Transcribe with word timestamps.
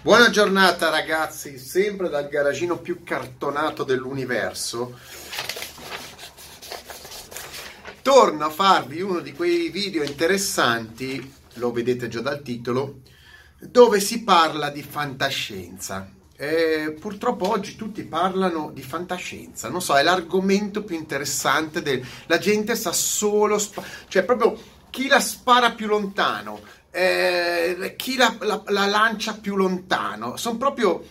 Buona 0.00 0.30
giornata 0.30 0.90
ragazzi, 0.90 1.58
sempre 1.58 2.08
dal 2.08 2.28
garagino 2.28 2.78
più 2.78 3.02
cartonato 3.02 3.82
dell'universo. 3.82 4.96
Torno 8.00 8.44
a 8.44 8.48
farvi 8.48 9.00
uno 9.00 9.18
di 9.18 9.32
quei 9.32 9.70
video 9.70 10.04
interessanti, 10.04 11.34
lo 11.54 11.72
vedete 11.72 12.06
già 12.06 12.20
dal 12.20 12.42
titolo, 12.42 13.00
dove 13.58 13.98
si 13.98 14.22
parla 14.22 14.70
di 14.70 14.84
fantascienza. 14.84 16.08
E 16.36 16.96
purtroppo 16.98 17.50
oggi 17.50 17.74
tutti 17.74 18.04
parlano 18.04 18.70
di 18.72 18.82
fantascienza, 18.82 19.68
non 19.68 19.82
so, 19.82 19.96
è 19.96 20.04
l'argomento 20.04 20.84
più 20.84 20.94
interessante 20.94 21.82
del... 21.82 22.06
La 22.26 22.38
gente 22.38 22.76
sa 22.76 22.92
solo... 22.92 23.58
Spa... 23.58 23.82
cioè 24.06 24.22
proprio 24.22 24.56
chi 24.90 25.08
la 25.08 25.20
spara 25.20 25.72
più 25.72 25.88
lontano, 25.88 26.60
eh, 26.90 27.94
chi 27.96 28.16
la, 28.16 28.36
la, 28.40 28.62
la, 28.66 28.86
lancia 28.86 29.34
più 29.34 29.56
lontano. 29.56 30.36
Sono 30.36 30.56
proprio, 30.56 31.04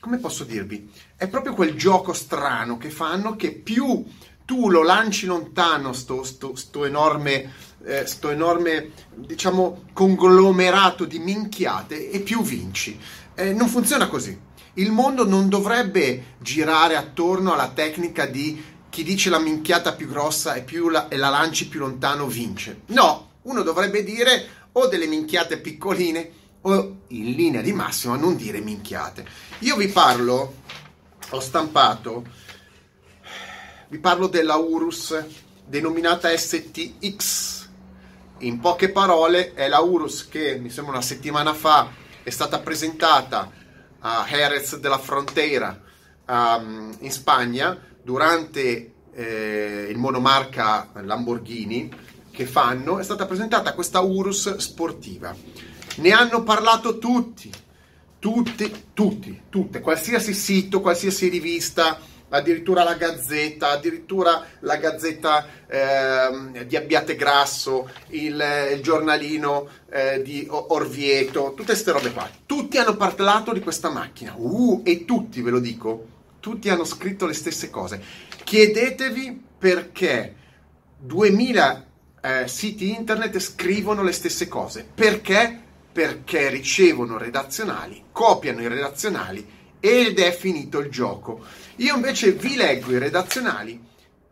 come 0.00 0.18
posso 0.18 0.44
dirvi, 0.44 0.90
è 1.16 1.28
proprio 1.28 1.54
quel 1.54 1.74
gioco 1.74 2.12
strano 2.12 2.76
che 2.76 2.90
fanno 2.90 3.36
che 3.36 3.52
più 3.52 4.04
tu 4.44 4.70
lo 4.70 4.82
lanci 4.82 5.26
lontano, 5.26 5.92
sto, 5.92 6.22
sto, 6.22 6.54
sto 6.54 6.84
enorme, 6.84 7.52
eh, 7.84 8.06
sto 8.06 8.30
enorme, 8.30 8.90
diciamo, 9.14 9.86
conglomerato 9.92 11.04
di 11.04 11.18
minchiate, 11.18 12.10
e 12.10 12.20
più 12.20 12.42
vinci. 12.42 12.98
Eh, 13.34 13.52
non 13.52 13.68
funziona 13.68 14.06
così. 14.06 14.38
Il 14.74 14.92
mondo 14.92 15.26
non 15.26 15.48
dovrebbe 15.48 16.34
girare 16.38 16.96
attorno 16.96 17.54
alla 17.54 17.70
tecnica 17.74 18.26
di 18.26 18.62
chi 18.88 19.02
dice 19.02 19.30
la 19.30 19.38
minchiata 19.38 19.94
più 19.94 20.08
grossa 20.08 20.54
e, 20.54 20.62
più 20.62 20.88
la, 20.88 21.08
e 21.08 21.16
la 21.16 21.28
lanci 21.28 21.68
più 21.68 21.80
lontano 21.80 22.26
vince. 22.26 22.82
No, 22.86 23.30
uno 23.46 23.62
dovrebbe 23.62 24.02
dire 24.02 24.48
o 24.72 24.86
delle 24.86 25.06
minchiate 25.06 25.58
piccoline 25.58 26.30
o 26.62 26.96
in 27.08 27.32
linea 27.32 27.60
di 27.62 27.72
massima 27.72 28.16
non 28.16 28.36
dire 28.36 28.60
minchiate. 28.60 29.24
Io 29.60 29.76
vi 29.76 29.88
parlo, 29.88 30.54
ho 31.30 31.40
stampato, 31.40 32.24
vi 33.88 33.98
parlo 33.98 34.26
della 34.26 34.56
Urus 34.56 35.24
denominata 35.64 36.36
STX. 36.36 37.68
In 38.38 38.60
poche 38.60 38.90
parole 38.90 39.54
è 39.54 39.68
la 39.68 39.80
Urus 39.80 40.28
che 40.28 40.58
mi 40.58 40.68
sembra 40.68 40.94
una 40.94 41.02
settimana 41.02 41.54
fa 41.54 41.90
è 42.22 42.30
stata 42.30 42.58
presentata 42.58 43.50
a 44.00 44.26
Jerez 44.28 44.76
de 44.76 44.88
la 44.88 44.98
Frontera 44.98 45.80
um, 46.26 46.94
in 46.98 47.12
Spagna 47.12 47.80
durante 48.02 48.92
eh, 49.12 49.86
il 49.88 49.96
monomarca 49.96 50.90
Lamborghini 50.94 51.88
che 52.36 52.44
fanno, 52.44 52.98
è 52.98 53.02
stata 53.02 53.24
presentata 53.24 53.72
questa 53.72 54.00
Urus 54.00 54.56
sportiva. 54.56 55.34
Ne 55.96 56.10
hanno 56.10 56.42
parlato 56.42 56.98
tutti, 56.98 57.50
tutti, 58.18 58.70
tutti, 58.92 59.40
tutte, 59.48 59.80
qualsiasi 59.80 60.34
sito, 60.34 60.82
qualsiasi 60.82 61.28
rivista, 61.28 61.98
addirittura 62.28 62.84
la 62.84 62.92
Gazzetta, 62.92 63.70
addirittura 63.70 64.44
la 64.60 64.76
Gazzetta 64.76 65.46
eh, 65.66 66.66
di 66.66 66.76
Abbiate 66.76 67.16
Grasso, 67.16 67.88
il, 68.08 68.44
il 68.74 68.82
giornalino 68.82 69.66
eh, 69.90 70.20
di 70.20 70.46
Orvieto, 70.50 71.54
tutte 71.56 71.72
queste 71.72 71.92
robe 71.92 72.12
qua. 72.12 72.28
Tutti 72.44 72.76
hanno 72.76 72.96
parlato 72.96 73.54
di 73.54 73.60
questa 73.60 73.88
macchina, 73.88 74.34
uh, 74.36 74.82
e 74.84 75.06
tutti, 75.06 75.40
ve 75.40 75.50
lo 75.50 75.58
dico, 75.58 76.06
tutti 76.40 76.68
hanno 76.68 76.84
scritto 76.84 77.24
le 77.24 77.32
stesse 77.32 77.70
cose. 77.70 78.02
Chiedetevi 78.44 79.42
perché 79.58 80.34
2000 80.98 81.85
eh, 82.26 82.48
siti 82.48 82.92
internet 82.92 83.38
scrivono 83.38 84.02
le 84.02 84.10
stesse 84.10 84.48
cose. 84.48 84.84
Perché? 84.92 85.62
Perché 85.92 86.50
ricevono 86.50 87.18
redazionali, 87.18 88.06
copiano 88.10 88.60
i 88.62 88.68
redazionali 88.68 89.46
ed 89.78 90.18
è 90.18 90.32
finito 90.36 90.80
il 90.80 90.90
gioco. 90.90 91.44
Io 91.76 91.94
invece 91.94 92.32
vi 92.32 92.56
leggo 92.56 92.90
i 92.90 92.98
redazionali 92.98 93.80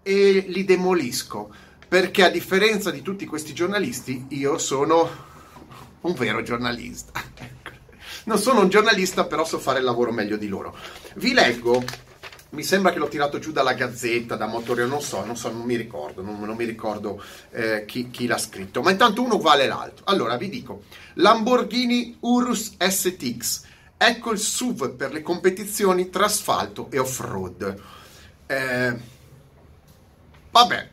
e 0.02 0.44
li 0.48 0.64
demolisco 0.64 1.54
perché 1.86 2.24
a 2.24 2.30
differenza 2.30 2.90
di 2.90 3.00
tutti 3.00 3.26
questi 3.26 3.54
giornalisti 3.54 4.26
io 4.30 4.58
sono 4.58 5.08
un 6.00 6.14
vero 6.14 6.42
giornalista. 6.42 7.12
Non 8.26 8.38
sono 8.38 8.60
un 8.60 8.70
giornalista, 8.70 9.26
però 9.26 9.44
so 9.44 9.58
fare 9.58 9.80
il 9.80 9.84
lavoro 9.84 10.10
meglio 10.10 10.38
di 10.38 10.48
loro. 10.48 10.74
Vi 11.16 11.34
leggo 11.34 11.84
mi 12.54 12.62
sembra 12.62 12.92
che 12.92 12.98
l'ho 12.98 13.08
tirato 13.08 13.38
giù 13.38 13.52
dalla 13.52 13.74
Gazzetta, 13.74 14.36
da 14.36 14.46
Motorio, 14.46 14.86
non 14.86 15.02
so, 15.02 15.24
non 15.24 15.36
so, 15.36 15.50
non 15.50 15.62
mi 15.62 15.76
ricordo, 15.76 16.22
non, 16.22 16.40
non 16.40 16.56
mi 16.56 16.64
ricordo 16.64 17.22
eh, 17.50 17.84
chi, 17.84 18.10
chi, 18.10 18.26
l'ha 18.26 18.38
scritto, 18.38 18.80
ma 18.80 18.90
intanto 18.90 19.22
uno 19.22 19.38
vale 19.38 19.66
l'altro. 19.66 20.04
Allora, 20.06 20.36
vi 20.36 20.48
dico, 20.48 20.84
Lamborghini 21.14 22.16
Urus 22.20 22.76
STX, 22.78 23.62
ecco 23.96 24.30
il 24.30 24.38
SUV 24.38 24.94
per 24.94 25.12
le 25.12 25.22
competizioni 25.22 26.08
tra 26.08 26.24
asfalto 26.24 26.88
e 26.90 26.98
off-road. 26.98 27.80
Eh, 28.46 28.96
vabbè, 30.50 30.88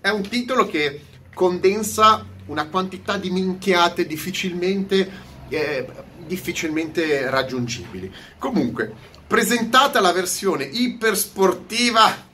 è 0.00 0.08
un 0.08 0.22
titolo 0.28 0.66
che 0.66 1.04
condensa 1.32 2.26
una 2.46 2.66
quantità 2.66 3.16
di 3.16 3.30
minchiate 3.30 4.06
difficilmente, 4.06 5.10
eh, 5.48 5.86
difficilmente 6.26 7.30
raggiungibili. 7.30 8.12
Comunque, 8.38 9.18
presentata 9.30 10.00
la 10.00 10.10
versione 10.10 10.64
ipersportiva 10.64 12.26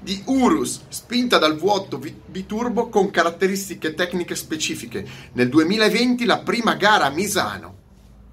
di 0.00 0.20
Urus, 0.24 0.80
spinta 0.88 1.38
dal 1.38 1.56
vuoto 1.56 2.02
biturbo 2.26 2.88
con 2.88 3.10
caratteristiche 3.10 3.94
tecniche 3.94 4.34
specifiche. 4.34 5.06
Nel 5.34 5.48
2020 5.48 6.24
la 6.24 6.38
prima 6.38 6.74
gara 6.74 7.04
a 7.04 7.10
Misano. 7.10 7.76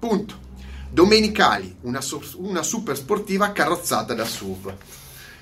Punto. 0.00 0.40
Domenicali, 0.90 1.76
una, 1.82 2.00
una 2.38 2.64
super 2.64 2.96
sportiva 2.96 3.52
carrozzata 3.52 4.14
da 4.14 4.24
SUV. 4.24 4.74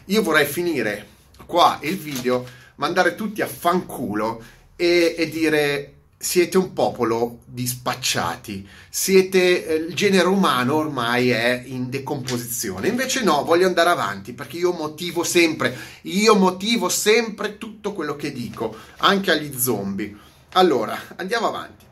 Io 0.05 0.23
vorrei 0.23 0.45
finire 0.45 1.09
qua 1.47 1.79
il 1.81 1.97
video, 1.97 2.45
mandare 2.75 3.15
tutti 3.15 3.41
a 3.41 3.47
fanculo 3.47 4.43
e, 4.77 5.15
e 5.17 5.31
dire 5.31 5.94
siete 6.25 6.57
un 6.57 6.73
popolo 6.73 7.41
di 7.45 7.67
spacciati, 7.67 8.67
siete, 8.89 9.67
eh, 9.67 9.75
il 9.75 9.95
genere 9.95 10.27
umano 10.27 10.77
ormai 10.77 11.29
è 11.29 11.63
in 11.67 11.91
decomposizione. 11.91 12.89
Invece 12.89 13.23
no, 13.23 13.45
voglio 13.45 13.67
andare 13.67 13.91
avanti 13.91 14.33
perché 14.33 14.57
io 14.57 14.73
motivo 14.73 15.23
sempre, 15.23 15.77
io 16.03 16.35
motivo 16.35 16.89
sempre 16.89 17.59
tutto 17.59 17.93
quello 17.93 18.17
che 18.17 18.33
dico, 18.33 18.75
anche 18.99 19.33
agli 19.33 19.55
zombie. 19.55 20.17
Allora, 20.53 20.99
andiamo 21.17 21.49
avanti. 21.49 21.85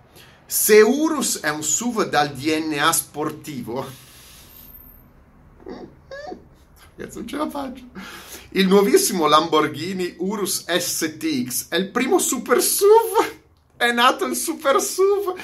Se 0.46 0.80
Urus 0.80 1.40
è 1.40 1.50
un 1.50 1.62
SUV 1.62 2.08
dal 2.08 2.32
DNA 2.32 2.90
sportivo, 2.90 3.86
Cazzo, 6.96 7.18
non 7.18 7.28
ce 7.28 7.36
la 7.36 7.50
faccio. 7.50 7.84
Il 8.50 8.66
nuovissimo 8.66 9.26
Lamborghini 9.26 10.14
Urus 10.18 10.64
STX 10.66 11.68
è 11.68 11.76
il 11.76 11.90
primo 11.90 12.18
super 12.18 12.62
SUV 12.62 13.40
è 13.82 13.92
nato 13.92 14.24
il 14.24 14.36
super 14.36 14.80
SUV. 14.80 15.34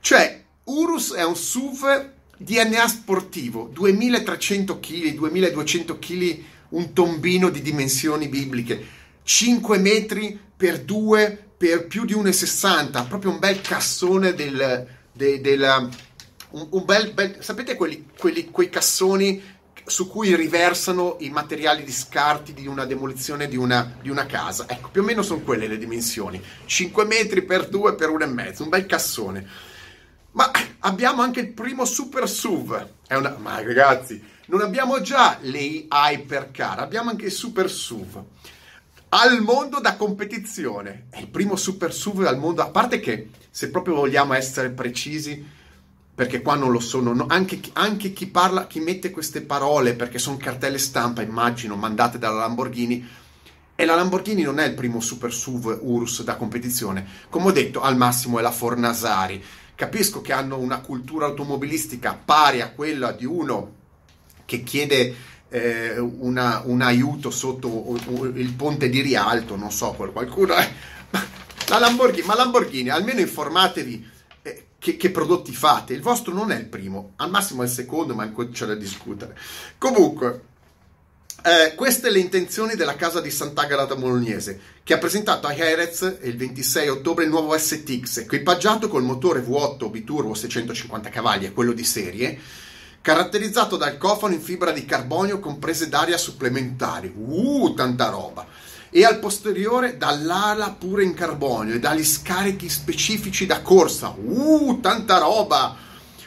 Cioè, 0.00 0.44
Urus 0.64 1.12
è 1.12 1.24
un 1.24 1.36
SUV 1.36 2.10
DNA 2.38 2.86
sportivo, 2.88 3.70
2300 3.72 4.78
kg, 4.78 5.14
2200 5.14 5.98
kg, 5.98 6.42
un 6.70 6.92
tombino 6.92 7.48
di 7.48 7.62
dimensioni 7.62 8.28
bibliche, 8.28 8.84
5 9.22 9.78
metri 9.78 10.38
per 10.56 10.82
2 10.82 11.44
per 11.56 11.86
più 11.86 12.04
di 12.04 12.14
1,60, 12.14 13.08
proprio 13.08 13.30
un 13.30 13.38
bel 13.38 13.60
cassone 13.60 14.34
del, 14.34 14.86
de, 15.12 15.40
del 15.40 15.90
un, 16.50 16.66
un 16.70 16.84
bel, 16.84 17.12
bel, 17.12 17.36
sapete 17.40 17.74
quelli, 17.74 18.06
quelli, 18.16 18.50
quei 18.50 18.68
cassoni 18.68 19.42
su 19.86 20.08
cui 20.08 20.34
riversano 20.34 21.16
i 21.20 21.30
materiali 21.30 21.84
di 21.84 21.92
scarti 21.92 22.52
di 22.52 22.66
una 22.66 22.84
demolizione 22.84 23.46
di 23.46 23.56
una, 23.56 23.96
di 24.02 24.10
una 24.10 24.26
casa. 24.26 24.66
Ecco, 24.68 24.88
più 24.90 25.02
o 25.02 25.04
meno 25.04 25.22
sono 25.22 25.40
quelle 25.40 25.68
le 25.68 25.78
dimensioni. 25.78 26.42
5 26.64 27.04
metri 27.04 27.42
per 27.42 27.68
2 27.68 27.94
per 27.94 28.10
1,5, 28.10 28.62
un 28.62 28.68
bel 28.68 28.86
cassone. 28.86 29.46
Ma 30.32 30.50
abbiamo 30.80 31.22
anche 31.22 31.40
il 31.40 31.52
primo 31.52 31.84
super 31.84 32.28
SUV. 32.28 32.88
Una... 33.10 33.36
Ma 33.38 33.62
ragazzi, 33.62 34.22
non 34.46 34.60
abbiamo 34.60 35.00
già 35.00 35.38
le 35.40 35.86
hypercar, 35.88 36.80
abbiamo 36.80 37.10
anche 37.10 37.26
il 37.26 37.32
super 37.32 37.70
SUV. 37.70 38.22
Al 39.10 39.40
mondo 39.40 39.78
da 39.78 39.94
competizione. 39.94 41.06
È 41.10 41.20
il 41.20 41.28
primo 41.28 41.54
super 41.54 41.94
SUV 41.94 42.24
al 42.26 42.38
mondo. 42.38 42.60
A 42.60 42.70
parte 42.70 42.98
che, 42.98 43.30
se 43.50 43.70
proprio 43.70 43.94
vogliamo 43.94 44.34
essere 44.34 44.70
precisi, 44.70 45.54
perché 46.16 46.40
qua 46.40 46.54
non 46.54 46.72
lo 46.72 46.80
sono, 46.80 47.12
no, 47.12 47.26
anche, 47.28 47.60
anche, 47.74 48.14
chi 48.14 48.26
parla, 48.26 48.66
chi 48.66 48.80
mette 48.80 49.10
queste 49.10 49.42
parole, 49.42 49.92
perché 49.92 50.18
sono 50.18 50.38
cartelle 50.38 50.78
stampa, 50.78 51.20
immagino, 51.20 51.76
mandate 51.76 52.18
dalla 52.18 52.38
Lamborghini, 52.38 53.06
e 53.74 53.84
la 53.84 53.94
Lamborghini 53.94 54.40
non 54.40 54.58
è 54.58 54.64
il 54.64 54.72
primo 54.72 55.00
super 55.00 55.30
SUV 55.30 55.78
URS 55.82 56.22
da 56.22 56.36
competizione, 56.36 57.06
come 57.28 57.48
ho 57.48 57.52
detto, 57.52 57.82
al 57.82 57.98
massimo 57.98 58.38
è 58.38 58.42
la 58.42 58.50
Fornasari. 58.50 59.44
Capisco 59.74 60.22
che 60.22 60.32
hanno 60.32 60.56
una 60.56 60.80
cultura 60.80 61.26
automobilistica 61.26 62.18
pari 62.24 62.62
a 62.62 62.70
quella 62.70 63.12
di 63.12 63.26
uno 63.26 63.74
che 64.46 64.62
chiede 64.62 65.14
eh, 65.50 65.98
una, 65.98 66.62
un 66.64 66.80
aiuto 66.80 67.30
sotto 67.30 67.94
il 68.34 68.52
ponte 68.54 68.88
di 68.88 69.02
Rialto, 69.02 69.54
non 69.54 69.70
so, 69.70 69.92
qualcuno... 69.92 70.54
Eh, 70.54 70.94
La 71.68 71.78
Lamborghini, 71.78 72.26
ma 72.26 72.36
Lamborghini, 72.36 72.88
almeno 72.88 73.20
informatevi 73.20 74.14
che, 74.86 74.96
che, 74.96 75.10
prodotti 75.10 75.52
fate. 75.52 75.94
Il 75.94 76.00
vostro 76.00 76.32
non 76.32 76.52
è 76.52 76.56
il 76.56 76.66
primo, 76.66 77.14
al 77.16 77.28
massimo 77.28 77.62
è 77.62 77.64
il 77.64 77.72
secondo, 77.72 78.14
ma 78.14 78.32
c'è 78.52 78.66
da 78.66 78.76
discutere. 78.76 79.36
Comunque, 79.78 80.42
eh, 81.42 81.74
queste 81.74 82.08
le 82.08 82.20
intenzioni 82.20 82.76
della 82.76 82.94
casa 82.94 83.20
di 83.20 83.32
Sant'Agata 83.32 83.96
Bolognese, 83.96 84.60
che 84.84 84.94
ha 84.94 84.98
presentato 84.98 85.48
a 85.48 85.52
Jerez 85.52 86.18
il 86.22 86.36
26 86.36 86.88
ottobre 86.88 87.24
il 87.24 87.30
nuovo 87.30 87.58
STX, 87.58 88.18
equipaggiato 88.18 88.86
col 88.86 89.02
motore 89.02 89.40
V8 89.40 89.90
biturbo 89.90 90.34
650 90.34 91.08
cavalli, 91.08 91.52
quello 91.52 91.72
di 91.72 91.84
serie, 91.84 92.38
caratterizzato 93.00 93.76
dal 93.76 93.98
cofano 93.98 94.34
in 94.34 94.40
fibra 94.40 94.70
di 94.70 94.84
carbonio 94.84 95.40
con 95.40 95.58
prese 95.58 95.88
d'aria 95.88 96.16
supplementari. 96.16 97.12
Uh, 97.12 97.74
tanta 97.74 98.08
roba! 98.08 98.46
E 98.96 99.04
al 99.04 99.18
posteriore 99.18 99.98
dall'ala 99.98 100.70
pure 100.70 101.04
in 101.04 101.12
carbonio 101.12 101.74
e 101.74 101.78
dagli 101.78 102.02
scarichi 102.02 102.70
specifici 102.70 103.44
da 103.44 103.60
corsa. 103.60 104.08
Uh, 104.16 104.80
tanta 104.80 105.18
roba! 105.18 105.76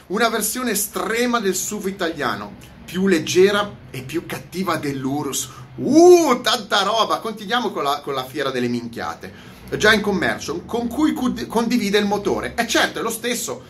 Una 0.06 0.28
versione 0.28 0.70
estrema 0.70 1.40
del 1.40 1.56
SUV 1.56 1.88
italiano, 1.88 2.54
più 2.84 3.08
leggera 3.08 3.68
e 3.90 4.02
più 4.02 4.24
cattiva 4.24 4.76
dell'Urus. 4.76 5.48
Uh, 5.74 6.40
tanta 6.42 6.84
roba! 6.84 7.18
Continuiamo 7.18 7.72
con 7.72 7.82
la, 7.82 8.02
con 8.04 8.14
la 8.14 8.24
fiera 8.24 8.52
delle 8.52 8.68
minchiate. 8.68 9.34
Già 9.76 9.92
in 9.92 10.00
commercio, 10.00 10.62
con 10.64 10.86
cui 10.86 11.12
condivide 11.12 11.98
il 11.98 12.06
motore. 12.06 12.54
E 12.54 12.68
certo, 12.68 13.00
è 13.00 13.02
lo 13.02 13.10
stesso. 13.10 13.64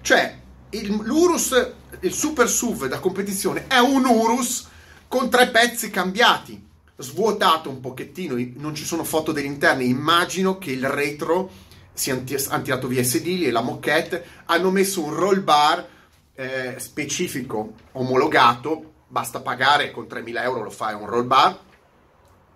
Cioè, 0.00 0.38
il, 0.70 0.90
l'Urus, 1.04 1.70
il 2.00 2.12
Super 2.12 2.48
SUV 2.48 2.88
da 2.88 2.98
competizione, 2.98 3.68
è 3.68 3.78
un 3.78 4.06
Urus 4.06 4.66
con 5.06 5.30
tre 5.30 5.50
pezzi 5.50 5.88
cambiati, 5.88 6.66
svuotato 7.00 7.68
un 7.68 7.80
pochettino, 7.80 8.36
non 8.56 8.74
ci 8.74 8.84
sono 8.84 9.04
foto 9.04 9.32
degli 9.32 9.46
interni, 9.46 9.88
immagino 9.88 10.58
che 10.58 10.70
il 10.70 10.88
retro 10.88 11.50
sia 11.92 12.14
hanno 12.48 12.62
tirato 12.62 12.86
via 12.86 13.00
i 13.00 13.04
sedili 13.04 13.46
e 13.46 13.50
la 13.50 13.60
moquette, 13.60 14.24
hanno 14.46 14.70
messo 14.70 15.02
un 15.02 15.14
roll 15.14 15.42
bar 15.42 15.86
eh, 16.34 16.74
specifico, 16.78 17.74
omologato, 17.92 18.92
basta 19.08 19.40
pagare 19.40 19.90
con 19.90 20.04
3.000 20.04 20.42
euro 20.42 20.62
lo 20.62 20.70
fai 20.70 20.94
un 20.94 21.06
roll 21.06 21.26
bar, 21.26 21.58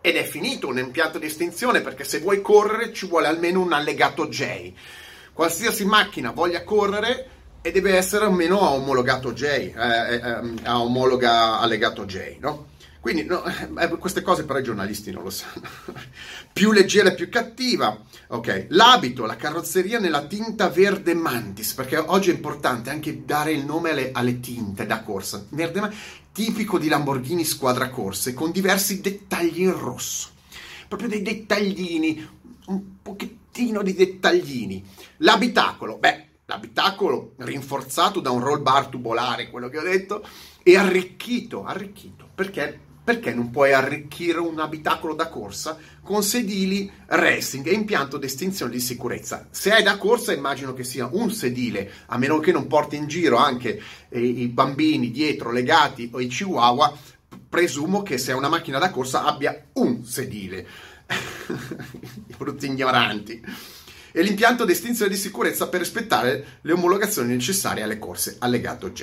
ed 0.00 0.16
è 0.16 0.24
finito 0.24 0.68
un 0.68 0.78
impianto 0.78 1.18
di 1.18 1.26
estinzione 1.26 1.80
perché 1.80 2.04
se 2.04 2.20
vuoi 2.20 2.42
correre 2.42 2.92
ci 2.92 3.06
vuole 3.06 3.26
almeno 3.26 3.62
un 3.62 3.72
allegato 3.72 4.28
J. 4.28 4.72
Qualsiasi 5.32 5.86
macchina 5.86 6.30
voglia 6.30 6.62
correre 6.62 7.28
e 7.62 7.72
deve 7.72 7.96
essere 7.96 8.26
almeno 8.26 8.60
omologato 8.60 9.32
J, 9.32 9.42
eh, 9.44 9.72
eh, 9.74 10.20
ehm, 10.22 10.58
a 10.64 10.80
omologa 10.80 11.58
allegato 11.58 12.04
J, 12.04 12.36
no? 12.38 12.72
Quindi 13.04 13.24
no, 13.24 13.44
eh, 13.44 13.88
queste 13.98 14.22
cose 14.22 14.46
però 14.46 14.58
i 14.58 14.62
giornalisti 14.62 15.10
non 15.10 15.24
lo 15.24 15.28
sanno. 15.28 15.68
più 16.54 16.72
leggera 16.72 17.10
e 17.10 17.14
più 17.14 17.28
cattiva. 17.28 18.02
Ok, 18.28 18.68
l'abito, 18.70 19.26
la 19.26 19.36
carrozzeria 19.36 19.98
nella 19.98 20.24
tinta 20.24 20.70
verde 20.70 21.12
mantis, 21.12 21.74
perché 21.74 21.98
oggi 21.98 22.30
è 22.30 22.32
importante 22.32 22.88
anche 22.88 23.26
dare 23.26 23.52
il 23.52 23.66
nome 23.66 23.90
alle, 23.90 24.10
alle 24.10 24.40
tinte 24.40 24.86
da 24.86 25.02
corsa. 25.02 25.44
Verde 25.50 25.80
mantis, 25.80 25.98
tipico 26.32 26.78
di 26.78 26.88
Lamborghini 26.88 27.44
squadra 27.44 27.90
corse, 27.90 28.32
con 28.32 28.50
diversi 28.50 29.02
dettagli 29.02 29.60
in 29.60 29.78
rosso. 29.78 30.30
Proprio 30.88 31.10
dei 31.10 31.20
dettaglini, 31.20 32.26
un 32.68 33.02
pochettino 33.02 33.82
di 33.82 33.92
dettaglini. 33.92 34.82
L'abitacolo, 35.18 35.98
beh, 35.98 36.28
l'abitacolo 36.46 37.34
rinforzato 37.36 38.20
da 38.20 38.30
un 38.30 38.40
roll 38.40 38.62
bar 38.62 38.86
tubolare, 38.86 39.50
quello 39.50 39.68
che 39.68 39.76
ho 39.76 39.82
detto, 39.82 40.26
e 40.62 40.78
arricchito, 40.78 41.66
arricchito, 41.66 42.26
perché, 42.34 42.92
perché 43.04 43.34
non 43.34 43.50
puoi 43.50 43.74
arricchire 43.74 44.38
un 44.38 44.58
abitacolo 44.58 45.14
da 45.14 45.28
corsa 45.28 45.76
con 46.02 46.22
sedili 46.22 46.90
racing 47.06 47.66
e 47.66 47.72
impianto 47.72 48.16
di 48.16 48.24
estinzione 48.24 48.72
di 48.72 48.80
sicurezza? 48.80 49.46
Se 49.50 49.76
è 49.76 49.82
da 49.82 49.98
corsa 49.98 50.32
immagino 50.32 50.72
che 50.72 50.84
sia 50.84 51.08
un 51.12 51.30
sedile, 51.30 51.90
a 52.06 52.16
meno 52.16 52.38
che 52.40 52.50
non 52.50 52.66
porti 52.66 52.96
in 52.96 53.06
giro 53.06 53.36
anche 53.36 53.80
eh, 54.08 54.20
i 54.20 54.48
bambini 54.48 55.10
dietro 55.10 55.52
legati 55.52 56.08
o 56.12 56.20
i 56.20 56.26
chihuahua, 56.26 56.96
presumo 57.48 58.02
che 58.02 58.16
se 58.16 58.32
è 58.32 58.34
una 58.34 58.48
macchina 58.48 58.78
da 58.78 58.90
corsa 58.90 59.24
abbia 59.24 59.66
un 59.74 60.02
sedile. 60.04 60.66
Brutti 62.38 62.66
ignoranti 62.66 63.42
e 64.16 64.22
l'impianto 64.22 64.64
di 64.64 64.70
estinzione 64.70 65.10
di 65.10 65.16
sicurezza 65.16 65.66
per 65.66 65.80
rispettare 65.80 66.58
le 66.60 66.72
omologazioni 66.72 67.34
necessarie 67.34 67.82
alle 67.82 67.98
corse 67.98 68.36
allegato 68.38 68.92
J. 68.92 69.02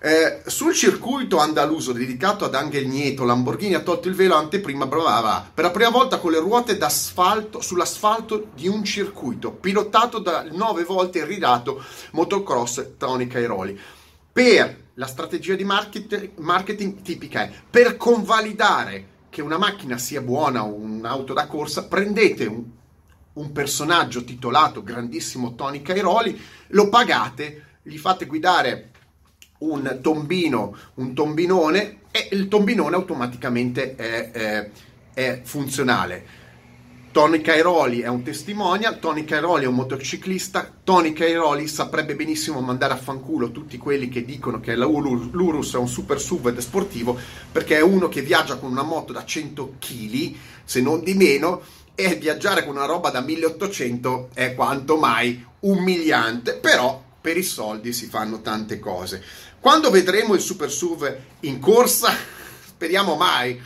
Eh, 0.00 0.42
sul 0.44 0.74
circuito 0.74 1.38
andaluso 1.38 1.92
dedicato 1.92 2.44
ad 2.44 2.56
Angel 2.56 2.88
Nieto, 2.88 3.22
Lamborghini 3.22 3.74
ha 3.74 3.80
tolto 3.80 4.08
il 4.08 4.16
velo 4.16 4.34
anteprima 4.34 4.86
brava, 4.86 5.48
per 5.54 5.62
la 5.62 5.70
prima 5.70 5.90
volta 5.90 6.18
con 6.18 6.32
le 6.32 6.40
ruote 6.40 6.76
d'asfalto 6.76 7.60
sull'asfalto 7.60 8.48
di 8.52 8.66
un 8.66 8.82
circuito 8.82 9.52
pilotato 9.52 10.18
dal 10.18 10.50
nove 10.52 10.82
volte 10.82 11.18
irridato 11.18 11.84
motocross 12.10 12.96
Tony 12.98 13.28
Cairoli. 13.28 13.78
Per 14.32 14.78
la 14.94 15.06
strategia 15.06 15.54
di 15.54 15.64
market, 15.64 16.30
marketing 16.38 17.02
tipica 17.02 17.42
è 17.42 17.52
per 17.70 17.96
convalidare 17.96 19.06
che 19.30 19.42
una 19.42 19.58
macchina 19.58 19.96
sia 19.96 20.20
buona 20.20 20.64
o 20.64 20.74
un'auto 20.74 21.34
da 21.34 21.46
corsa, 21.46 21.84
prendete 21.84 22.46
un 22.46 22.78
un 23.34 23.52
personaggio 23.52 24.24
titolato 24.24 24.82
grandissimo 24.82 25.54
Tony 25.54 25.82
Cairoli, 25.82 26.40
lo 26.68 26.88
pagate, 26.88 27.64
gli 27.82 27.96
fate 27.96 28.26
guidare 28.26 28.90
un 29.58 29.98
tombino, 30.02 30.76
un 30.94 31.14
tombinone 31.14 31.98
e 32.10 32.28
il 32.32 32.48
tombinone 32.48 32.96
automaticamente 32.96 33.94
è, 33.94 34.30
è, 34.30 34.70
è 35.12 35.40
funzionale. 35.44 36.38
Tony 37.12 37.40
Cairoli 37.40 38.02
è 38.02 38.06
un 38.06 38.22
testimonial, 38.22 39.00
Tony 39.00 39.24
Cairoli 39.24 39.64
è 39.64 39.66
un 39.66 39.74
motociclista, 39.74 40.72
Tony 40.84 41.12
Cairoli 41.12 41.66
saprebbe 41.66 42.14
benissimo 42.14 42.60
mandare 42.60 42.92
a 42.92 42.96
fanculo 42.96 43.50
tutti 43.50 43.78
quelli 43.78 44.08
che 44.08 44.24
dicono 44.24 44.60
che 44.60 44.76
l'Urus 44.76 45.74
è 45.74 45.76
un 45.76 45.88
super 45.88 46.20
SUV 46.20 46.48
ed 46.48 46.58
sportivo, 46.58 47.18
perché 47.50 47.78
è 47.78 47.80
uno 47.80 48.08
che 48.08 48.22
viaggia 48.22 48.58
con 48.58 48.70
una 48.70 48.84
moto 48.84 49.12
da 49.12 49.24
100 49.24 49.74
kg, 49.80 50.34
se 50.62 50.80
non 50.80 51.02
di 51.02 51.14
meno, 51.14 51.62
e 51.96 52.14
viaggiare 52.14 52.64
con 52.64 52.76
una 52.76 52.86
roba 52.86 53.10
da 53.10 53.20
1800 53.20 54.30
è 54.32 54.54
quanto 54.54 54.96
mai 54.96 55.44
umiliante, 55.60 56.54
però 56.54 57.02
per 57.20 57.36
i 57.36 57.42
soldi 57.42 57.92
si 57.92 58.06
fanno 58.06 58.40
tante 58.40 58.78
cose. 58.78 59.20
Quando 59.58 59.90
vedremo 59.90 60.34
il 60.34 60.40
Super 60.40 60.70
SUV 60.70 61.12
in 61.40 61.58
corsa, 61.58 62.14
speriamo 62.64 63.16
mai, 63.16 63.60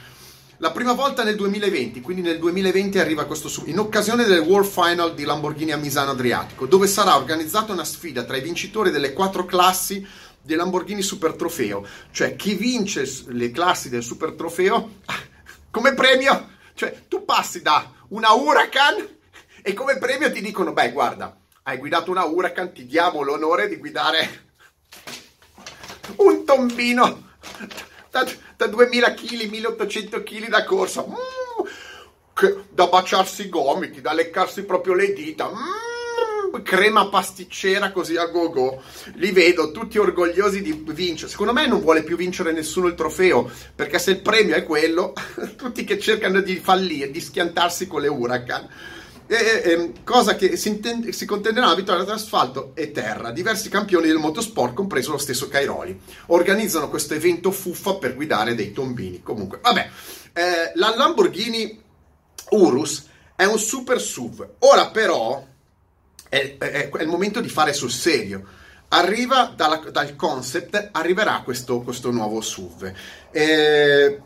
la 0.58 0.70
prima 0.70 0.92
volta 0.92 1.24
nel 1.24 1.34
2020, 1.34 2.00
quindi 2.00 2.22
nel 2.22 2.38
2020 2.38 2.98
arriva 2.98 3.24
questo 3.24 3.48
SUV, 3.48 3.68
in 3.68 3.78
occasione 3.78 4.24
del 4.24 4.40
World 4.40 4.68
Final 4.68 5.14
di 5.14 5.24
Lamborghini 5.24 5.72
a 5.72 5.76
Misano 5.76 6.12
Adriatico, 6.12 6.66
dove 6.66 6.86
sarà 6.86 7.16
organizzata 7.16 7.72
una 7.72 7.84
sfida 7.84 8.22
tra 8.22 8.36
i 8.36 8.42
vincitori 8.42 8.90
delle 8.90 9.12
quattro 9.12 9.44
classi 9.44 10.06
del 10.40 10.58
Lamborghini 10.58 11.02
Super 11.02 11.32
Trofeo, 11.32 11.84
cioè 12.12 12.36
chi 12.36 12.54
vince 12.54 13.10
le 13.28 13.50
classi 13.50 13.88
del 13.88 14.02
Super 14.02 14.32
Trofeo 14.32 15.00
come 15.70 15.94
premio, 15.94 16.50
cioè 16.74 17.02
tu 17.08 17.24
passi 17.24 17.60
da 17.60 17.90
una 18.08 18.32
Huracan 18.32 19.08
e 19.60 19.72
come 19.72 19.98
premio 19.98 20.30
ti 20.30 20.40
dicono, 20.40 20.72
beh 20.72 20.92
guarda, 20.92 21.36
hai 21.64 21.78
guidato 21.78 22.10
una 22.10 22.24
Huracan, 22.24 22.72
ti 22.72 22.86
diamo 22.86 23.22
l'onore 23.22 23.68
di 23.68 23.76
guidare 23.76 24.42
un 26.16 26.44
tombino 26.44 27.32
da, 28.14 28.24
da 28.56 28.66
2000 28.66 29.14
kg, 29.14 29.50
1800 29.50 30.22
kg 30.22 30.48
da 30.48 30.64
corsa, 30.64 31.04
mm, 31.04 32.46
da 32.70 32.86
baciarsi 32.86 33.42
i 33.42 33.48
gomiti, 33.48 34.00
da 34.00 34.12
leccarsi 34.12 34.62
proprio 34.62 34.94
le 34.94 35.12
dita. 35.12 35.48
Mm, 35.48 36.62
crema 36.62 37.08
pasticcera 37.08 37.90
così 37.90 38.16
a 38.16 38.26
go 38.26 38.50
go. 38.50 38.80
Li 39.14 39.32
vedo 39.32 39.72
tutti 39.72 39.98
orgogliosi 39.98 40.62
di 40.62 40.84
vincere. 40.86 41.28
Secondo 41.28 41.52
me 41.52 41.66
non 41.66 41.80
vuole 41.80 42.04
più 42.04 42.16
vincere 42.16 42.52
nessuno 42.52 42.86
il 42.86 42.94
trofeo, 42.94 43.50
perché 43.74 43.98
se 43.98 44.12
il 44.12 44.20
premio 44.20 44.54
è 44.54 44.62
quello, 44.62 45.12
tutti 45.56 45.82
che 45.82 45.98
cercano 45.98 46.40
di 46.40 46.54
fallire, 46.56 47.10
di 47.10 47.20
schiantarsi 47.20 47.88
con 47.88 48.00
le 48.00 48.08
Huracan. 48.08 48.68
E, 49.26 49.36
e, 49.36 49.92
cosa 50.04 50.36
che 50.36 50.56
si, 50.56 50.68
intende, 50.68 51.12
si 51.12 51.24
contenderà 51.24 51.68
la 51.68 51.74
vittoria 51.74 52.04
tra 52.04 52.14
asfalto 52.14 52.72
e 52.74 52.90
terra. 52.90 53.30
Diversi 53.30 53.68
campioni 53.68 54.06
del 54.06 54.18
motorsport, 54.18 54.74
compreso 54.74 55.12
lo 55.12 55.18
stesso 55.18 55.48
Cairoli, 55.48 55.98
organizzano 56.26 56.90
questo 56.90 57.14
evento 57.14 57.50
fuffa 57.50 57.94
per 57.94 58.14
guidare 58.14 58.54
dei 58.54 58.72
tombini. 58.72 59.22
Comunque, 59.22 59.60
vabbè, 59.62 59.90
eh, 60.34 60.72
la 60.74 60.94
Lamborghini 60.94 61.80
Urus 62.50 63.06
è 63.36 63.44
un 63.44 63.58
super 63.58 64.00
SUV. 64.00 64.46
Ora 64.60 64.90
però 64.90 65.44
è, 66.28 66.56
è, 66.58 66.90
è 66.90 67.02
il 67.02 67.08
momento 67.08 67.40
di 67.40 67.48
fare 67.48 67.72
sul 67.72 67.90
serio. 67.90 68.44
Arriva 68.88 69.52
dalla, 69.56 69.76
dal 69.90 70.14
concept, 70.14 70.90
arriverà 70.92 71.40
questo, 71.42 71.80
questo 71.80 72.10
nuovo 72.10 72.40
SUV. 72.40 72.92
Eh, 73.30 74.20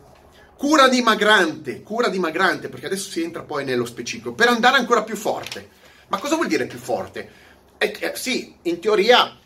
cura 0.59 0.89
dimagrante, 0.89 1.81
cura 1.83 2.09
dimagrante, 2.09 2.67
perché 2.67 2.87
adesso 2.87 3.09
si 3.09 3.23
entra 3.23 3.43
poi 3.43 3.63
nello 3.63 3.85
specifico, 3.85 4.33
per 4.33 4.49
andare 4.49 4.75
ancora 4.75 5.03
più 5.03 5.15
forte. 5.15 5.69
Ma 6.09 6.17
cosa 6.17 6.35
vuol 6.35 6.49
dire 6.49 6.65
più 6.65 6.77
forte? 6.77 7.29
Eh, 7.77 7.95
eh, 7.97 8.11
sì, 8.17 8.53
in 8.63 8.81
teoria 8.81 9.37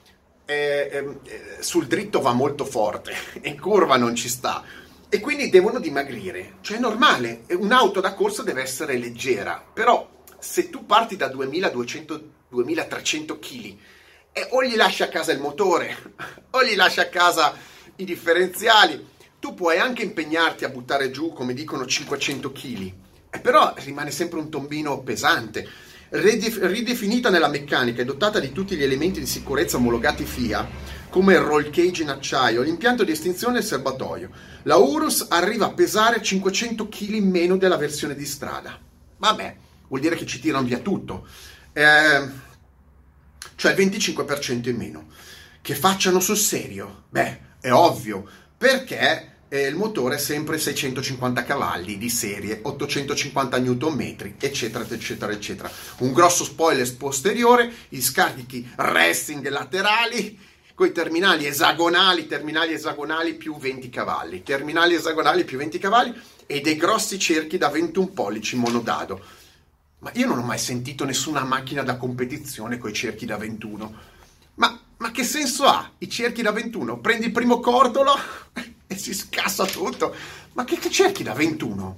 eh, 0.43 0.89
ehm, 0.91 1.20
eh, 1.24 1.58
sul 1.60 1.86
dritto 1.86 2.20
va 2.20 2.34
molto 2.34 2.65
forte, 2.65 3.13
in 3.46 3.62
curva 3.62 3.96
non 3.96 4.15
ci 4.15 4.27
sta. 4.27 4.63
E 5.08 5.20
quindi 5.20 5.51
devono 5.51 5.79
dimagrire. 5.79 6.53
Cioè 6.62 6.77
è 6.77 6.79
normale, 6.79 7.43
un'auto 7.50 8.01
da 8.01 8.15
corsa 8.15 8.41
deve 8.41 8.63
essere 8.63 8.98
leggera, 8.98 9.63
però 9.72 10.10
se 10.39 10.72
tu 10.72 10.88
parti 10.88 11.15
da 11.15 11.27
2200-2300 11.27 13.38
kg 13.38 13.77
e 14.32 14.48
o 14.50 14.63
gli 14.63 14.75
lasci 14.75 15.03
a 15.03 15.10
casa 15.10 15.32
il 15.32 15.39
motore 15.39 15.96
o 16.50 16.63
gli 16.63 16.75
lasci 16.75 17.01
a 17.01 17.08
casa 17.08 17.53
i 17.98 18.03
differenziali, 18.03 19.12
tu 19.44 19.54
puoi 19.54 19.78
anche 19.78 20.04
impegnarti 20.04 20.64
a 20.64 20.70
buttare 20.70 21.12
giù, 21.12 21.34
come 21.34 21.54
dicono, 21.54 21.86
500 21.86 22.54
kg, 22.54 22.94
e 23.30 23.40
però 23.40 23.74
rimane 23.80 24.10
sempre 24.10 24.40
un 24.40 24.50
tombino 24.50 25.02
pesante. 25.02 25.68
Ridefinita 26.12 27.30
nella 27.30 27.50
meccanica 27.50 28.02
e 28.02 28.06
dotata 28.06 28.40
di 28.40 28.54
tutti 28.54 28.78
gli 28.78 28.84
elementi 28.84 29.20
di 29.20 29.26
sicurezza 29.26 29.76
omologati 29.76 30.24
FIA, 30.24 30.66
come 31.10 31.34
il 31.34 31.42
roll 31.42 31.70
cage 31.72 32.04
in 32.04 32.10
acciaio, 32.10 32.62
l'impianto 32.62 33.04
di 33.04 33.12
estinzione 33.12 33.58
e 33.58 33.60
il 33.60 33.66
serbatoio, 33.66 34.30
la 34.64 34.78
Urus 34.78 35.26
arriva 35.28 35.66
a 35.66 35.74
pesare 35.74 36.22
500 36.22 36.88
kg 36.88 37.10
in 37.10 37.30
meno 37.30 37.58
della 37.58 37.76
versione 37.76 38.16
di 38.16 38.26
strada. 38.26 38.80
Vabbè, 39.18 39.56
vuol 39.90 40.00
dire 40.00 40.16
che 40.16 40.26
ci 40.26 40.40
tirano 40.40 40.66
via 40.66 40.80
tutto. 40.80 41.28
Eh, 41.74 42.30
cioè 43.56 43.74
il 43.74 43.90
25% 43.90 44.70
in 44.70 44.78
meno. 44.78 45.08
Che 45.60 45.76
facciano 45.76 46.22
sul 46.22 46.38
serio? 46.38 47.04
Beh, 47.10 47.40
è 47.60 47.74
ovvio, 47.74 48.26
perché 48.58 49.32
eh, 49.54 49.68
il 49.68 49.76
motore 49.76 50.16
è 50.16 50.18
sempre 50.18 50.58
650 50.58 51.44
cavalli 51.44 52.00
di 52.00 52.10
serie, 52.10 52.62
850 52.64 53.60
Nm, 53.60 54.16
eccetera, 54.40 54.84
eccetera, 54.90 55.32
eccetera. 55.32 55.72
Un 56.00 56.12
grosso 56.12 56.44
spoiler 56.44 56.98
posteriore, 56.98 57.72
gli 57.88 58.02
scarichi 58.02 58.68
racing 58.78 59.48
laterali, 59.50 60.40
con 60.74 60.88
i 60.88 60.92
terminali 60.92 61.46
esagonali, 61.46 62.26
terminali 62.26 62.74
esagonali 62.74 63.36
più 63.36 63.56
20 63.56 63.90
cavalli, 63.92 64.42
terminali 64.42 64.96
esagonali 64.96 65.44
più 65.44 65.60
20 65.60 65.78
cavalli 65.78 66.20
e 66.48 66.60
dei 66.60 66.76
grossi 66.76 67.20
cerchi 67.20 67.60
da 67.60 67.70
21 67.70 68.08
pollici 68.08 68.56
monodado. 68.56 69.24
Ma 70.00 70.10
io 70.16 70.26
non 70.26 70.40
ho 70.40 70.44
mai 70.44 70.58
sentito 70.58 71.06
nessuna 71.06 71.44
macchina 71.44 71.84
da 71.84 71.98
competizione 71.98 72.80
con 72.80 72.90
i 72.90 72.94
cerchi 72.94 73.28
da 73.28 73.38
21. 73.38 73.94
Ma, 74.56 74.80
ma 74.98 75.12
che 75.12 75.24
senso 75.24 75.66
ha 75.66 75.92
i 76.00 76.10
cerchi 76.10 76.42
da 76.42 76.52
21? 76.52 76.98
Prendi 76.98 77.28
il 77.28 77.32
primo 77.32 77.60
cordolo 77.60 78.16
e 78.88 78.98
si 78.98 79.13
scassa 79.13 79.66
tutto. 79.66 80.16
Ma 80.54 80.63
che, 80.63 80.78
che 80.78 80.90
cerchi 80.90 81.24
da 81.24 81.34
21? 81.34 81.98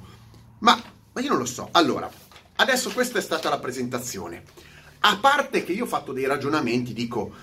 Ma, 0.59 0.81
ma 1.11 1.21
io 1.21 1.29
non 1.29 1.39
lo 1.39 1.45
so. 1.45 1.69
Allora, 1.71 2.09
adesso 2.55 2.91
questa 2.91 3.19
è 3.19 3.21
stata 3.21 3.49
la 3.49 3.59
presentazione. 3.59 4.43
A 4.99 5.17
parte 5.17 5.63
che 5.63 5.73
io 5.73 5.83
ho 5.83 5.87
fatto 5.87 6.13
dei 6.13 6.25
ragionamenti, 6.25 6.93
dico, 6.93 7.33